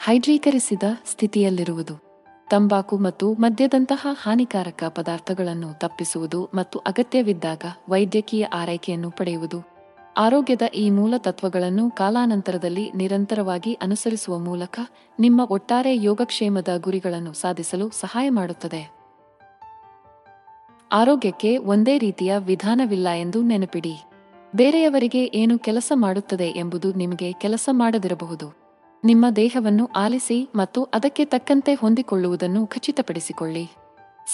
ಹೈಡ್ರೀಕರಿಸಿದ 0.04 0.82
ಸ್ಥಿತಿಯಲ್ಲಿರುವುದು. 1.06 2.11
ತಂಬಾಕು 2.50 2.96
ಮತ್ತು 2.96 3.32
ಮದ್ಯದಂತಹ 3.32 4.06
ಹಾನಿಕಾರಕ 4.22 4.84
ಪದಾರ್ಥಗಳನ್ನು 4.88 5.78
ತಪ್ಪಿಸುವುದು 5.78 6.48
ಮತ್ತು 6.54 6.78
ಅಗತ್ಯವಿದ್ದಾಗ 6.78 7.62
ವೈದ್ಯಕೀಯ 7.88 8.44
ಆರೈಕೆಯನ್ನು 8.44 9.10
ಪಡೆಯುವುದು. 9.10 9.72
ಆರೋಗ್ಯದ 10.16 10.62
ಈ 10.74 10.90
ಮೂಲ 10.90 11.14
ತತ್ವಗಳನ್ನು 11.18 11.90
ಕಾಲಾನಂತರದಲ್ಲಿ 11.90 12.92
ನಿರಂತರವಾಗಿ 12.92 13.74
ಅನುಸರಿಸುವ 13.74 14.38
ಮೂಲಕ 14.38 14.80
ನಿಮ್ಮ 15.20 15.40
ಒಟ್ಟಾರೆ 15.40 16.02
ಯೋಗಕ್ಷೇಮದ 16.02 16.68
ಗುರಿಗಳನ್ನು 16.76 17.32
ಸಾಧಿಸಲು 17.32 17.90
ಸಹಾಯ 17.90 18.30
ಮಾಡುತ್ತದೆ. 18.30 19.02
ಆರೋಗ್ಯಕ್ಕೆ 20.92 21.56
ಒಂದೇ 21.56 21.98
ರೀತಿಯ 21.98 22.34
ವಿಧಾನವಿಲ್ಲ 22.38 23.08
ಎಂದು 23.08 23.42
ನೆನಪಿಡಿ. 23.42 23.94
ಬೇರೆಯವರಿಗೆ 24.56 25.24
ಏನು 25.34 25.58
ಕೆಲಸ 25.58 25.92
ಮಾಡುತ್ತದೆ 25.94 26.48
ಎಂಬುದು 26.48 26.92
ನಿಮಗೆ 26.92 27.32
ಕೆಲಸ 27.32 27.68
ಮಾಡದಿರಬಹುದು. 27.72 28.61
ನಿಮ್ಮ 29.04 29.26
ದೇಹವನ್ನು 29.36 29.86
ಆಲಿಸಿ 29.86 30.48
ಮತ್ತು 30.54 30.82
ಅದಕ್ಕೆ 30.82 31.24
ತಕ್ಕಂತೆ 31.24 31.74
ಹೊಂದಿಕೊಳ್ಳುವುದನ್ನು 31.74 32.66
ಖಚಿತಪಡಿಸಿಕೊಳ್ಳಿ. 32.66 33.70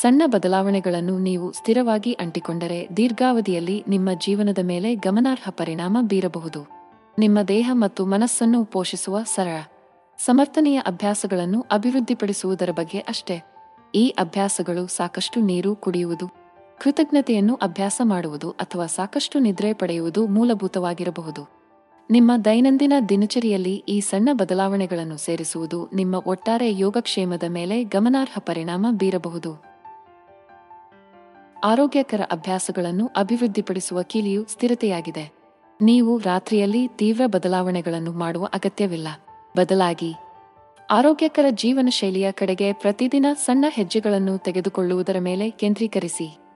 ಸಣ್ಣ 0.01 0.23
ಬದಲಾವಣೆಗಳನ್ನು 0.27 1.19
ನೀವು 1.19 1.53
ಸ್ಥಿರವಾಗಿ 1.53 2.13
ಅಂಟಿಕೊಂಡರೆ 2.13 2.89
ದೀರ್ಘಾವಧಿಯಲ್ಲಿ 2.97 3.85
ನಿಮ್ಮ 3.89 4.09
ಜೀವನದ 4.13 4.59
ಮೇಲೆ 4.63 4.95
ಗಮನಾರ್ಹ 4.95 5.51
ಪರಿಣಾಮ 5.51 5.99
ಬೀರಬಹುದು. 6.01 6.67
ನಿಮ್ಮ 7.19 7.43
ದೇಹ 7.43 7.71
ಮತ್ತು 7.73 8.07
ಮನಸ್ಸನ್ನು 8.07 8.65
ಪೋಷಿಸುವ 8.65 9.23
ಸರಳ, 9.23 9.57
ಸಮರ್ಥನೀಯ 10.19 10.79
ಅಭ್ಯಾಸಗಳನ್ನು 10.79 11.67
ಅಭಿವೃದ್ಧಿಪಡಿಸುವುದರ 11.71 12.71
ಬಗ್ಗೆ 12.71 12.99
ಅಷ್ಟೇ. 12.99 13.43
ಈ 13.95 14.15
ಅಭ್ಯಾಸಗಳು 14.19 14.87
ಸಾಕಷ್ಟು 14.87 15.41
ನೀರು 15.41 15.77
ಕುಡಿಯುವುದು, 15.77 16.29
ಕೃತಜ್ಞತೆಯನ್ನು 16.81 17.55
ಅಭ್ಯಾಸ 17.55 18.01
ಮಾಡುವುದು 18.05 18.51
ಅಥವಾ 18.51 18.87
ಸಾಕಷ್ಟು 18.87 19.39
ನಿದ್ರೆ 19.39 19.73
ಪಡೆಯುವುದು 19.73 20.27
ಮೂಲಭೂತವಾಗಿರಬಹುದು. 20.27 21.58
ನಿಮ್ಮ 22.11 22.33
ದೈನಂದಿನ 22.45 22.93
ದಿನಚರಿಯಲ್ಲಿ 23.09 23.85
ಈ 23.89 24.01
ಸಣ್ಣ 24.01 24.29
ಬದಲಾವಣೆಗಳನ್ನು 24.33 25.17
ಸೇರಿಸುವುದು 25.17 25.91
ನಿಮ್ಮ 25.95 26.15
ಒಟ್ಟಾರೆ 26.15 26.79
ಯೋಗಕ್ಷೇಮದ 26.79 27.43
ಮೇಲೆ 27.49 27.85
ಗಮನಾರ್ಹ 27.85 28.39
ಪರಿಣಾಮ 28.39 28.87
ಬೀರಬಹುದು. 28.91 29.63
ಆರೋಗ್ಯಕರ 31.65 32.21
ಅಭ್ಯಾಸಗಳನ್ನು 32.31 33.11
ಅಭಿವೃದ್ಧಿಪಡಿಸುವ 33.17 34.03
ಕೀಲಿಯು 34.03 34.45
ಸ್ಥಿರತೆಯಾಗಿದೆ. 34.45 35.33
ನೀವು 35.83 36.19
ರಾತ್ರಿಯಲ್ಲಿ 36.19 36.89
ತೀವ್ರ 36.89 37.21
ಬದಲಾವಣೆಗಳನ್ನು 37.27 38.13
ಮಾಡುವ 38.13 38.45
ಅಗತ್ಯವಿಲ್ಲ. 38.45 39.09
ಬದಲಾಗಿ, 39.57 40.15
ಆರೋಗ್ಯಕರ 40.91 41.45
ಜೀವನ 41.51 41.89
ಶೈಲಿಯ 41.91 42.33
ಕಡೆಗೆ 42.33 42.73
ಪ್ರತಿದಿನ 42.73 43.27
ಸಣ್ಣ 43.35 43.65
ಹೆಜ್ಜೆಗಳನ್ನು 43.69 44.39
ತೆಗೆದುಕೊಳ್ಳುವುದರ 44.39 45.17
ಮೇಲೆ 45.19 45.51
ಕೇಂದ್ರೀಕರಿಸಿ. 45.51 46.48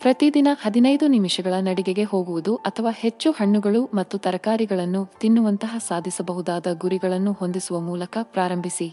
ಪ್ರತಿದಿನ 0.00 0.48
ಹದಿನೈದು 0.62 1.06
ನಿಮಿಷಗಳ 1.06 1.54
ನಡಿಗೆಗೆ 1.60 2.04
ಹೋಗುವುದು 2.04 2.52
ಅಥವಾ 2.56 2.90
ಹೆಚ್ಚು 2.90 3.28
ಹಣ್ಣುಗಳು 3.30 3.80
ಮತ್ತು 3.94 4.16
ತರಕಾರಿಗಳನ್ನು 4.18 5.02
ತಿನ್ನುವಂತಹ 5.20 5.72
ಸಾಧಿಸಬಹುದಾದ 5.88 6.66
ಗುರಿಗಳನ್ನು 6.74 7.32
ಹೊಂದಿಸುವ 7.32 7.78
ಮೂಲಕ 7.80 8.18
ಪ್ರಾರಂಭಿಸಿ. 8.22 8.88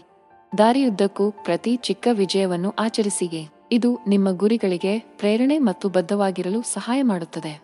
ದಾರಿಯುದ್ದಕ್ಕೂ 0.58 1.30
ಪ್ರತಿ 1.30 1.72
ಚಿಕ್ಕ 1.76 2.08
ವಿಜಯವನ್ನು 2.12 2.72
ಆಚರಿಸಿಗೆ. 2.78 3.42
ಇದು 3.72 3.92
ನಿಮ್ಮ 4.08 4.28
ಗುರಿಗಳಿಗೆ 4.32 4.92
ಪ್ರೇರಣೆ 4.98 5.58
ಮತ್ತು 5.58 5.88
ಬದ್ಧವಾಗಿರಲು 5.88 6.60
ಸಹಾಯ 6.74 7.00
ಮಾಡುತ್ತದೆ. 7.02 7.54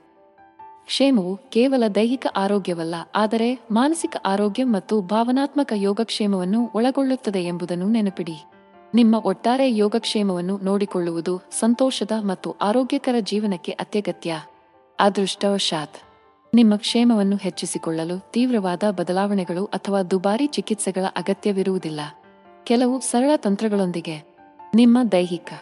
ಕ್ಷೇಮವು 0.87 1.37
ಕೇವಲ 1.51 1.85
ದೈಹಿಕ 1.95 2.27
ಆರೋಗ್ಯವಲ್ಲ, 2.37 2.95
ಆದರೆ 3.15 3.51
ಮಾನಸಿಕ 3.71 4.17
ಆರೋಗ್ಯ 4.25 4.65
ಮತ್ತು 4.65 4.95
ಭಾವನಾತ್ಮಕ 5.13 5.73
ಯೋಗಕ್ಷೇಮವನ್ನು 5.77 6.63
ಒಳಗೊಳ್ಳುತ್ತದೆ 6.75 7.43
ಎಂಬುದನ್ನು 7.45 7.89
ನೆನಪಿಡಿ. 7.89 8.37
ನಿಮ್ಮ 8.95 9.15
ಒಟ್ಟಾರೆ 9.15 9.77
ಯೋಗಕ್ಷೇಮವನ್ನು 9.77 10.59
ನೋಡಿಕೊಳ್ಳುವುದು 10.59 11.39
ಸಂತೋಷದ 11.51 12.11
ಮತ್ತು 12.21 12.57
ಆರೋಗ್ಯಕರ 12.63 13.15
ಜೀವನಕ್ಕೆ 13.21 13.73
ಅತ್ಯಗತ್ಯ. 13.73 14.35
ಅದೃಷ್ಟವಶಾತ್. 15.01 15.97
ನಿಮ್ಮ 16.55 16.77
ಕ್ಷೇಮವನ್ನು 16.77 17.37
ಹೆಚ್ಚಿಸಿಕೊಳ್ಳಲು 17.37 18.31
ತೀವ್ರವಾದ 18.31 18.83
ಬದಲಾವಣೆಗಳು 18.91 19.65
ಅಥವಾ 19.65 20.03
ದುಬಾರಿ 20.03 20.47
ಚಿಕಿತ್ಸೆಗಳ 20.47 21.05
ಅಗತ್ಯವಿರುವುದಿಲ್ಲ. 21.17 22.01
ಕೆಲವು 22.65 23.01
ಸರಳ 23.01 23.31
ತಂತ್ರಗಳೊಂದಿಗೆ. 23.37 24.37
ನಿಮ್ಮ 24.75 24.99
ದೈಹಿಕ, 25.13 25.53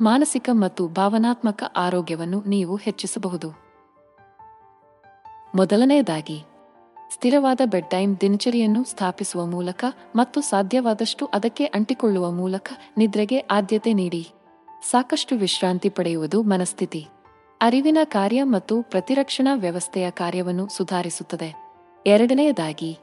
ಮಾನಸಿಕ 0.00 0.48
ಮತ್ತು 0.52 0.88
ಭಾವನಾತ್ಮಕ 0.88 1.62
ಆರೋಗ್ಯವನ್ನು 1.76 2.42
ನೀವು 2.46 2.76
ಹೆಚ್ಚಿಸಬಹುದು. 2.76 3.48
ಮೊದಲನೆಯದಾಗಿ 5.54 6.44
ಸ್ಥಿರವಾದ 7.10 7.60
ಬೆಡ್ 7.64 7.90
ಟೈಮ್ 7.90 8.16
ದಿನಚರಿಯನ್ನು 8.20 8.84
ಸ್ಥಾಪಿಸುವ 8.84 9.46
ಮೂಲಕ 9.46 9.84
ಮತ್ತು 10.16 10.40
ಸಾಧ್ಯವಾದಷ್ಟು 10.40 11.26
ಅದಕ್ಕೆ 11.26 11.64
ಅಂಟಿಕೊಳ್ಳುವ 11.64 12.30
ಮೂಲಕ 12.30 12.68
ನಿದ್ರೆಗೆ 12.98 13.38
ಆದ್ಯತೆ 13.38 13.92
ನೀಡಿ. 13.92 14.28
ಸಾಕಷ್ಟು 14.90 15.36
ವಿಶ್ರಾಂತಿ 15.36 15.88
ಪಡೆಯುವುದು 15.88 16.42
ಮನಸ್ಥಿತಿ. 16.42 17.06
ಅರಿವಿನ 17.60 17.98
ಕಾರ್ಯ 18.04 18.42
ಮತ್ತು 18.42 18.82
ಪ್ರತಿರಕ್ಷಣಾ 18.82 19.54
ವ್ಯವಸ್ಥೆಯ 19.54 20.10
ಕಾರ್ಯವನ್ನು 20.10 20.68
ಸುಧಾರಿಸುತ್ತದೆ. 20.68 21.54
ಎರಡನೆಯದಾಗಿ, 22.06 22.98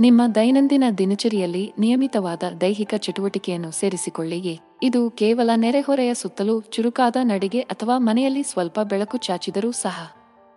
ನಿಮ್ಮ 0.00 0.22
ದೈನಂದಿನ 0.34 0.84
ದಿನಚರಿಯಲ್ಲಿ 0.98 1.72
ನಿಯಮಿತವಾದ 1.78 2.42
ದೈಹಿಕ 2.60 2.94
ಚಟುವಟಿಕೆಯನ್ನು 2.96 3.70
ಸೇರಿಸಿಕೊಳ್ಳಿ 3.70 4.60
ಇದು 4.82 5.10
ಕೇವಲ 5.10 5.50
ನೆರೆಹೊರೆಯ 5.56 6.14
ಸುತ್ತಲೂ 6.14 6.60
ಚುರುಕಾದ 6.60 7.16
ನಡಿಗೆ 7.22 7.60
ಅಥವಾ 7.60 7.98
ಮನೆಯಲ್ಲಿ 7.98 8.42
ಸ್ವಲ್ಪ 8.42 8.80
ಬೆಳಕು 8.80 9.16
ಚಾಚಿದರೂ 9.16 9.72
ಸಹ. 9.72 10.16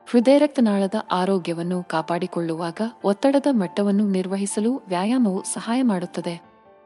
ಹೃದಯರಕ್ತನಾಳದ 0.10 0.96
ಆರೋಗ್ಯವನ್ನು 1.12 1.84
ಕಾಪಾಡಿಕೊಳ್ಳುವಾಗ 1.84 2.82
ಒತ್ತಡದ 3.04 3.48
ಮಟ್ಟವನ್ನು 3.52 4.08
ನಿರ್ವಹಿಸಲು 4.08 4.82
ವ್ಯಾಯಾಮವು 4.88 5.44
ಸಹಾಯ 5.44 5.82
ಮಾಡುತ್ತದೆ. 5.82 6.42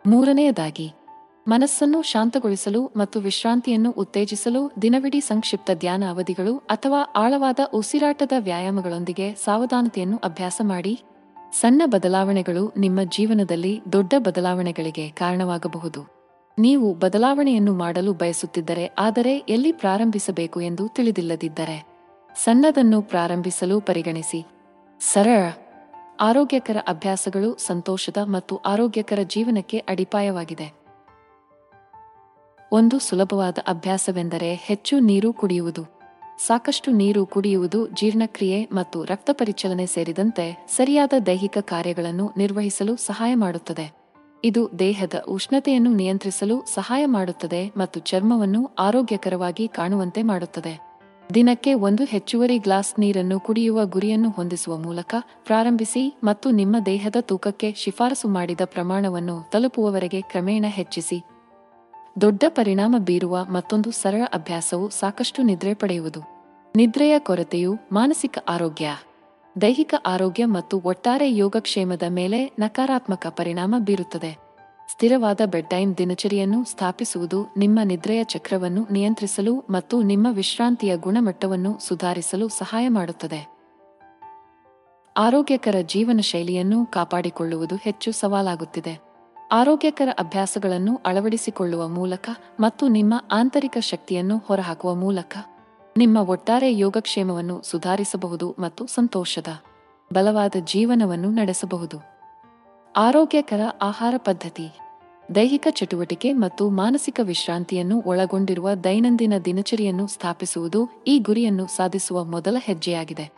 ಮೂರನೆಯದಾಗಿ, 0.07 0.93
ಮನಸ್ಸನ್ನು 1.47 2.01
ಶಾಂತಗೊಳಿಸಲು 2.01 2.91
ಮತ್ತು 2.97 3.19
ವಿಶ್ರಾಂತಿಯನ್ನು 3.19 3.91
ಉತ್ತೇಜಿಸಲು 3.91 4.71
ದಿನವಿಡೀ 4.81 5.19
ಸಂಕ್ಷಿಪ್ತ 5.19 5.71
ಧ್ಯಾನ 5.73 6.03
ಅವಧಿಗಳು 6.09 6.57
ಅಥವಾ 6.57 7.13
ಆಳವಾದ 7.15 7.59
ಉಸಿರಾಟದ 7.73 8.31
ವ್ಯಾಯಾಮಗಳೊಂದಿಗೆ 8.39 9.35
ಸಾವಧಾನತೆಯನ್ನು 9.35 10.17
ಅಭ್ಯಾಸ 10.17 10.61
ಮಾಡಿ, 10.63 11.01
ಸಣ್ಣ 11.61 11.81
ಬದಲಾವಣೆಗಳು 11.85 12.73
ನಿಮ್ಮ 12.77 12.99
ಜೀವನದಲ್ಲಿ 13.03 13.81
ದೊಡ್ಡ 13.91 14.13
ಬದಲಾವಣೆಗಳಿಗೆ 14.17 15.09
ಕಾರಣವಾಗಬಹುದು. 15.09 16.07
ನೀವು 16.59 16.93
ಬದಲಾವಣೆಯನ್ನು 16.93 17.73
ಮಾಡಲು 17.73 18.13
ಬಯಸುತ್ತಿದ್ದರೆ 18.13 18.87
ಆದರೆ 18.99 19.37
ಎಲ್ಲಿ 19.37 19.71
ಪ್ರಾರಂಭಿಸಬೇಕು 19.71 20.61
ಎಂದು 20.61 20.87
ತಿಳಿದಿಲ್ಲದಿದ್ದರೆ. 20.87 21.90
ಸಣ್ಣದನ್ನು 22.35 23.01
ಪ್ರಾರಂಭಿಸಲು 23.01 23.81
ಪರಿಗಣಿಸಿ. 23.81 24.45
ಸರಳ, 24.99 25.51
ಆರೋಗ್ಯಕರ 26.19 26.77
ಅಭ್ಯಾಸಗಳು 26.87 27.57
ಸಂತೋಷದ 27.57 28.17
ಮತ್ತು 28.23 28.57
ಆರೋಗ್ಯಕರ 28.57 29.19
ಜೀವನಕ್ಕೆ 29.23 29.77
ಅಡಿಪಾಯವಾಗಿದೆ. 29.77 30.81
ಒಂದು 32.71 32.99
ಸುಲಭವಾದ 32.99 33.57
ಅಭ್ಯಾಸವೆಂದರೆ 33.67 34.55
ಹೆಚ್ಚು 34.55 34.99
ನೀರು 34.99 35.33
ಕುಡಿಯುವುದು. 35.33 36.01
ಸಾಕಷ್ಟು 36.37 36.91
ನೀರು 36.91 37.25
ಕುಡಿಯುವುದು 37.25 37.87
ಜೀರ್ಣಕ್ರಿಯೆ 37.87 38.69
ಮತ್ತು 38.71 39.03
ರಕ್ತ 39.03 39.29
ಪರಿಚಲನೆ 39.33 39.85
ಸೇರಿದಂತೆ 39.85 40.67
ಸರಿಯಾದ 40.69 41.13
ದೈಹಿಕ 41.25 41.57
ಕಾರ್ಯಗಳನ್ನು 41.61 42.31
ನಿರ್ವಹಿಸಲು 42.37 42.95
ಸಹಾಯ 42.95 43.35
ಮಾಡುತ್ತದೆ. 43.35 43.91
ಇದು 44.43 44.79
ದೇಹದ 44.79 45.23
ಉಷ್ಣತೆಯನ್ನು 45.27 45.93
ನಿಯಂತ್ರಿಸಲು 45.93 46.63
ಸಹಾಯ 46.73 47.05
ಮಾಡುತ್ತದೆ 47.05 47.71
ಮತ್ತು 47.77 47.99
ಚರ್ಮವನ್ನು 47.99 48.71
ಆರೋಗ್ಯಕರವಾಗಿ 48.79 49.67
ಕಾಣುವಂತೆ 49.67 50.23
ಮಾಡುತ್ತದೆ. 50.23 50.90
ದಿನಕ್ಕೆ 51.33 51.73
ಒಂದು 51.73 52.03
ಹೆಚ್ಚುವರಿ 52.03 52.57
ಗ್ಲಾಸ್ 52.57 52.99
ನೀರನ್ನು 52.99 53.39
ಕುಡಿಯುವ 53.39 53.85
ಗುರಿಯನ್ನು 53.85 54.29
ಹೊಂದಿಸುವ 54.29 54.77
ಮೂಲಕ 54.77 55.15
ಪ್ರಾರಂಭಿಸಿ 55.45 56.17
ಮತ್ತು 56.23 56.51
ನಿಮ್ಮ 56.51 56.75
ದೇಹದ 56.85 57.15
ತೂಕಕ್ಕೆ 57.21 57.73
ಶಿಫಾರಸು 57.73 58.27
ಮಾಡಿದ 58.27 58.61
ಪ್ರಮಾಣವನ್ನು 58.65 59.49
ತಲುಪುವವರೆಗೆ 59.49 60.21
ಕ್ರಮೇಣ 60.21 60.65
ಹೆಚ್ಚಿಸಿ. 60.67 61.23
ದೊಡ್ಡ 62.21 62.43
ಪರಿಣಾಮ 62.47 62.95
ಬೀರುವ 62.99 63.45
ಮತ್ತೊಂದು 63.49 63.91
ಸರಳ 63.91 64.21
ಅಭ್ಯಾಸವು 64.33 64.89
ಸಾಕಷ್ಟು 64.89 65.41
ನಿದ್ರೆ 65.41 65.73
ಪಡೆಯುವುದು. 65.73 66.19
ನಿದ್ರೆಯ 66.75 67.19
ಕೊರತೆಯು 67.19 67.75
ಮಾನಸಿಕ 67.91 68.37
ಆರೋಗ್ಯ. 68.49 68.89
ದೈಹಿಕ 69.61 69.93
ಆರೋಗ್ಯ 70.05 70.45
ಮತ್ತು 70.45 70.81
ಒಟ್ಟಾರೆ 70.85 71.35
ಯೋಗಕ್ಷೇಮದ 71.35 72.03
ಮೇಲೆ 72.09 72.51
ನಕಾರಾತ್ಮಕ 72.59 73.27
ಪರಿಣಾಮ 73.29 73.75
ಬೀರುತ್ತದೆ. 73.79 74.50
ಸ್ಥಿರವಾದ 74.87 75.41
ಬೆಡ್ 75.45 75.69
ಟೈಮ್ 75.69 75.97
ದಿನಚರಿಯನ್ನು 75.97 76.65
ಸ್ಥಾಪಿಸುವುದು 76.65 77.45
ನಿಮ್ಮ 77.57 77.79
ನಿದ್ರೆಯ 77.83 78.23
ಚಕ್ರವನ್ನು 78.23 78.87
ನಿಯಂತ್ರಿಸಲು 78.91 79.63
ಮತ್ತು 79.69 80.01
ನಿಮ್ಮ 80.01 80.27
ವಿಶ್ರಾಂತಿಯ 80.31 80.97
ಗುಣಮಟ್ಟವನ್ನು 80.97 81.79
ಸುಧಾರಿಸಲು 81.79 82.47
ಸಹಾಯ 82.47 82.87
ಮಾಡುತ್ತದೆ. 82.87 83.51
ಆರೋಗ್ಯಕರ 85.17 85.75
ಜೀವನ 85.81 86.19
ಶೈಲಿಯನ್ನು 86.19 86.85
ಕಾಪಾಡಿಕೊಳ್ಳುವುದು 86.85 87.75
ಹೆಚ್ಚು 87.75 88.11
ಸವಾಲಾಗುತ್ತಿದೆ. 88.11 89.11
ಆರೋಗ್ಯಕರ 89.51 90.09
ಅಭ್ಯಾಸಗಳನ್ನು 90.19 90.99
ಅಳವಡಿಸಿಕೊಳ್ಳುವ 91.05 91.87
ಮೂಲಕ 91.87 92.29
ಮತ್ತು 92.59 92.87
ನಿಮ್ಮ 92.87 93.13
ಆಂತರಿಕ 93.31 93.77
ಶಕ್ತಿಯನ್ನು 93.79 94.37
ಹೊರಹಾಕುವ 94.37 94.95
ಮೂಲಕ 94.95 95.37
ನಿಮ್ಮ 95.97 96.17
ಒಟ್ಟಾರೆ 96.17 96.77
ಯೋಗಕ್ಷೇಮವನ್ನು 96.77 97.61
ಸುಧಾರಿಸಬಹುದು 97.61 98.55
ಮತ್ತು 98.59 98.85
ಸಂತೋಷದ 98.85 99.47
ಬಲವಾದ 100.13 100.55
ಜೀವನವನ್ನು 100.63 101.29
ನಡೆಸಬಹುದು. 101.29 102.10
ಆರೋಗ್ಯಕರ 102.95 103.61
ಆಹಾರ 103.81 104.13
ಪದ್ಧತಿ. 104.17 104.79
ದೈಹಿಕ 105.35 105.67
ಚಟುವಟಿಕೆ 105.69 106.33
ಮತ್ತು 106.33 106.69
ಮಾನಸಿಕ 106.69 107.19
ವಿಶ್ರಾಂತಿಯನ್ನು 107.23 108.01
ಒಳಗೊಂಡಿರುವ 108.01 108.73
ದೈನಂದಿನ 108.73 109.37
ದಿನಚರಿಯನ್ನು 109.37 110.07
ಸ್ಥಾಪಿಸುವುದು 110.07 110.89
ಈ 111.07 111.19
ಗುರಿಯನ್ನು 111.19 111.67
ಸಾಧಿಸುವ 111.67 112.23
ಮೊದಲ 112.23 112.57
ಹೆಜ್ಜೆಯಾಗಿದೆ. 112.59 113.29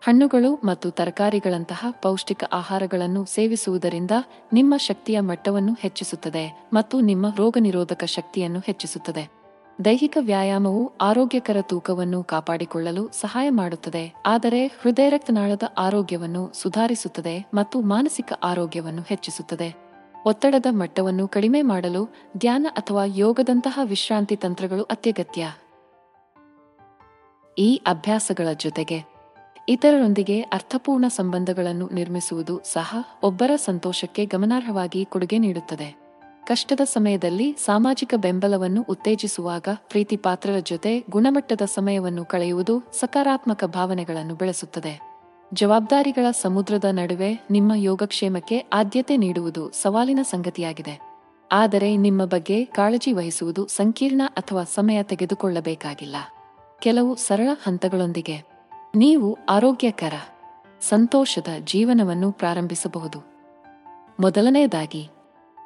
ಹಣ್ಣುಗಳು 0.00 0.54
ಮತ್ತು 0.54 0.90
ತರಕಾರಿಗಳಂತಹ 0.90 1.86
ಪೌಷ್ಟಿಕ 2.02 2.44
ಆಹಾರಗಳನ್ನು 2.52 3.24
ಸೇವಿಸುವುದರಿಂದ 3.24 4.10
ನಿಮ್ಮ 4.52 4.76
ಶಕ್ತಿಯ 4.76 5.20
ಮಟ್ಟವನ್ನು 5.20 5.76
ಹೆಚ್ಚಿಸುತ್ತದೆ 5.80 6.68
ಮತ್ತು 6.72 7.00
ನಿಮ್ಮ 7.00 7.26
ರೋಗನಿರೋಧಕ 7.36 8.04
ಶಕ್ತಿಯನ್ನು 8.04 8.60
ಹೆಚ್ಚಿಸುತ್ತದೆ. 8.60 9.41
ದೈಹಿಕ 9.84 10.18
ವ್ಯಾಯಾಮವು 10.20 10.92
ಆರೋಗ್ಯಕರ 11.00 11.56
ತೂಕವನ್ನು 11.62 12.24
ಕಾಪಾಡಿಕೊಳ್ಳಲು 12.24 13.08
ಸಹಾಯ 13.08 13.50
ಮಾಡುತ್ತದೆ. 13.50 14.14
ಆದರೆ 14.26 14.66
ಹೃದಯರಕ್ತನಾಳದ 14.66 15.62
ಆರೋಗ್ಯವನ್ನು 15.78 16.52
ಸುಧಾರಿಸುತ್ತದೆ 16.54 17.46
ಮತ್ತು 17.54 17.80
ಮಾನಸಿಕ 17.80 18.32
ಆರೋಗ್ಯವನ್ನು 18.42 19.02
ಹೆಚ್ಚಿಸುತ್ತದೆ. 19.02 19.74
ಒತ್ತಡದ 20.26 20.66
ಮಟ್ಟವನ್ನು 20.70 21.28
ಕಡಿಮೆ 21.28 21.62
ಮಾಡಲು 21.62 22.08
ಧ್ಯಾನ 22.36 22.66
ಅಥವಾ 22.70 23.02
ಯೋಗದಂತಹ 23.06 23.80
ವಿಶ್ರಾಂತಿ 23.84 24.36
ತಂತ್ರಗಳು 24.36 24.82
ಅತ್ಯಗತ್ಯ. 24.82 25.52
ಈ 27.58 27.82
ಅಭ್ಯಾಸಗಳ 27.86 28.48
ಜೊತೆಗೆ 28.56 29.04
ಇತರರೊಂದಿಗೆ 29.68 30.40
ಅರ್ಥಪೂರ್ಣ 30.40 31.08
ಸಂಬಂಧಗಳನ್ನು 31.08 31.88
ನಿರ್ಮಿಸುವುದು 31.92 32.60
ಸಹ 32.72 32.96
ಒಬ್ಬರ 33.22 33.50
ಸಂತೋಷಕ್ಕೆ 33.56 34.24
ಗಮನಾರ್ಹವಾಗಿ 34.24 35.04
ಕೊಡುಗೆ 35.04 35.38
ನೀಡುತ್ತದೆ. 35.38 36.01
ಕಷ್ಟದ 36.46 36.80
ಸಮಯದಲ್ಲಿ 36.84 37.52
ಸಾಮಾಜಿಕ 37.52 38.14
ಬೆಂಬಲವನ್ನು 38.16 38.82
ಉತ್ತೇಜಿಸುವಾಗ 38.82 39.68
ಪ್ರೀತಿಪಾತ್ರರ 39.74 40.58
ಜೊತೆ 40.58 41.04
ಗುಣಮಟ್ಟದ 41.10 41.60
ಸಮಯವನ್ನು 41.64 42.24
ಕಳೆಯುವುದು 42.24 42.82
ಸಕಾರಾತ್ಮಕ 42.92 43.64
ಭಾವನೆಗಳನ್ನು 43.64 44.34
ಬೆಳೆಸುತ್ತದೆ. 44.34 45.00
ಜವಾಬ್ದಾರಿಗಳ 45.54 46.30
ಸಮುದ್ರದ 46.30 46.84
ನಡುವೆ 46.84 47.40
ನಿಮ್ಮ 47.50 47.72
ಯೋಗಕ್ಷೇಮಕ್ಕೆ 47.74 48.66
ಆದ್ಯತೆ 48.72 49.16
ನೀಡುವುದು 49.16 49.70
ಸವಾಲಿನ 49.70 50.18
ಸಂಗತಿಯಾಗಿದೆ. 50.22 51.00
ಆದರೆ 51.52 51.96
ನಿಮ್ಮ 51.96 52.24
ಬಗ್ಗೆ 52.24 52.64
ಕಾಳಜಿ 52.64 53.12
ವಹಿಸುವುದು 53.12 53.66
ಸಂಕೀರ್ಣ 53.66 54.22
ಅಥವಾ 54.28 54.64
ಸಮಯ 54.64 55.02
ತೆಗೆದುಕೊಳ್ಳಬೇಕಾಗಿಲ್ಲ. 55.02 56.16
ಕೆಲವು 56.78 57.16
ಸರಳ 57.16 57.48
ಹಂತಗಳೊಂದಿಗೆ. 57.62 58.44
ನೀವು 58.94 59.38
ಆರೋಗ್ಯಕರ, 59.48 60.12
ಸಂತೋಷದ 60.80 61.48
ಜೀವನವನ್ನು 61.64 62.32
ಪ್ರಾರಂಭಿಸಬಹುದು. 62.32 63.18
ಮೊದಲನೆಯದಾಗಿ 64.20 65.08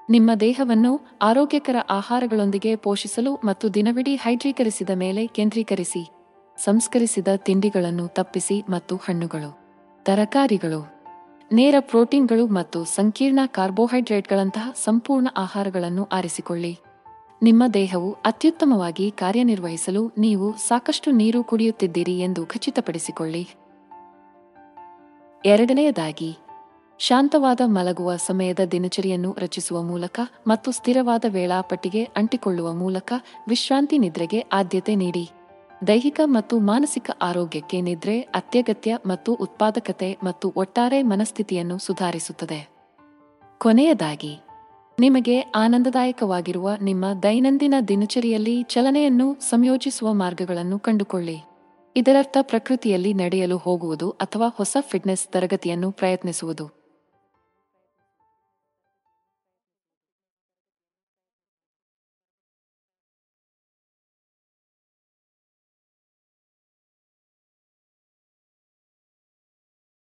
ನಿಮ್ಮ 0.08 0.30
ದೇಹವನ್ನು 0.40 1.00
ಆರೋಗ್ಯಕರ 1.22 1.76
ಆಹಾರಗಳೊಂದಿಗೆ 1.90 2.76
ಪೋಷಿಸಲು 2.76 3.34
ಮತ್ತು 3.34 3.74
ದಿನವಿಡೀ 3.74 4.16
ಹೈಡ್ರೀಕರಿಸಿದ 4.16 4.90
ಮೇಲೆ 4.94 5.26
ಕೇಂದ್ರೀಕರಿಸಿ. 5.26 6.08
ಸಂಸ್ಕರಿಸಿದ 6.56 7.28
ತಿಂಡಿಗಳನ್ನು 7.36 8.08
ತಪ್ಪಿಸಿ 8.08 8.64
ಮತ್ತು 8.68 8.96
ಹಣ್ಣುಗಳು. 8.96 9.58
ತರಕಾರಿಗಳು. 10.04 10.92
ನೇರ 11.52 11.74
ಪ್ರೋಟೀನ್ಗಳು 11.80 12.46
ಮತ್ತು 12.46 12.84
ಸಂಕೀರ್ಣ 12.84 13.38
ಕಾರ್ಬೋಹೈಡ್ರೇಟ್ಗಳಂತಹ 13.46 14.72
ಸಂಪೂರ್ಣ 14.84 15.28
ಆಹಾರಗಳನ್ನು 15.36 16.04
ಆರಿಸಿಕೊಳ್ಳಿ. 16.04 16.78
ನಿಮ್ಮ 17.42 17.66
ದೇಹವು 17.74 18.12
ಅತ್ಯುತ್ತಮವಾಗಿ 18.12 19.10
ಕಾರ್ಯನಿರ್ವಹಿಸಲು 19.10 20.12
ನೀವು 20.18 20.56
ಸಾಕಷ್ಟು 20.56 21.10
ನೀರು 21.10 21.44
ಕುಡಿಯುತ್ತಿದ್ದೀರಿ 21.44 22.18
ಎಂದು 22.20 22.46
ಖಚಿತಪಡಿಸಿಕೊಳ್ಳಿ. 22.46 23.48
ಎರಡನೆಯದಾಗಿ 25.44 26.36
ಶಾಂತವಾದ 26.98 27.60
ಮಲಗುವ 27.64 28.16
ಸಮಯದ 28.16 28.58
ದಿನಚರಿಯನ್ನು 28.70 29.36
ರಚಿಸುವ 29.38 29.82
ಮೂಲಕ 29.82 30.20
ಮತ್ತು 30.46 30.70
ಸ್ಥಿರವಾದ 30.70 31.24
ವೇಳಾಪಟ್ಟಿಗೆ 31.28 32.04
ಅಂಟಿಕೊಳ್ಳುವ 32.04 32.72
ಮೂಲಕ 32.72 33.12
ವಿಶ್ರಾಂತಿ 33.48 33.98
ನಿದ್ರೆಗೆ 33.98 34.40
ಆದ್ಯತೆ 34.40 34.94
ನೀಡಿ. 34.94 35.30
ದೈಹಿಕ 35.86 36.20
ಮತ್ತು 36.24 36.58
ಮಾನಸಿಕ 36.58 37.10
ಆರೋಗ್ಯಕ್ಕೆ 37.22 37.80
ನಿದ್ರೆ, 37.80 38.20
ಅತ್ಯಗತ್ಯ 38.20 38.98
ಮತ್ತು 39.06 39.34
ಉತ್ಪಾದಕತೆ 39.34 40.16
ಮತ್ತು 40.22 40.52
ಒಟ್ಟಾರೆ 40.56 41.02
ಮನಸ್ಥಿತಿಯನ್ನು 41.02 41.78
ಸುಧಾರಿಸುತ್ತದೆ. 41.78 42.68
ಕೊನೆಯದಾಗಿ, 43.58 44.40
ನಿಮಗೆ 45.00 45.40
ಆನಂದದಾಯಕವಾಗಿರುವ 45.40 46.70
ನಿಮ್ಮ 46.82 47.04
ದೈನಂದಿನ 47.22 47.74
ದಿನಚರಿಯಲ್ಲಿ 47.88 48.62
ಚಲನೆಯನ್ನು 48.62 49.34
ಸಂಯೋಜಿಸುವ 49.34 50.12
ಮಾರ್ಗಗಳನ್ನು 50.12 50.78
ಕಂಡುಕೊಳ್ಳಿ. 50.78 51.38
ಇದರರ್ಥ 51.96 52.36
ಪ್ರಕೃತಿಯಲ್ಲಿ 52.42 53.14
ನಡೆಯಲು 53.14 53.56
ಹೋಗುವುದು 53.56 54.10
ಅಥವಾ 54.10 54.48
ಹೊಸ 54.48 54.76
ಫಿಟ್ನೆಸ್ 54.80 55.28
ತರಗತಿಯನ್ನು 55.28 55.92
ಪ್ರಯತ್ನಿಸುವುದು. 55.92 56.85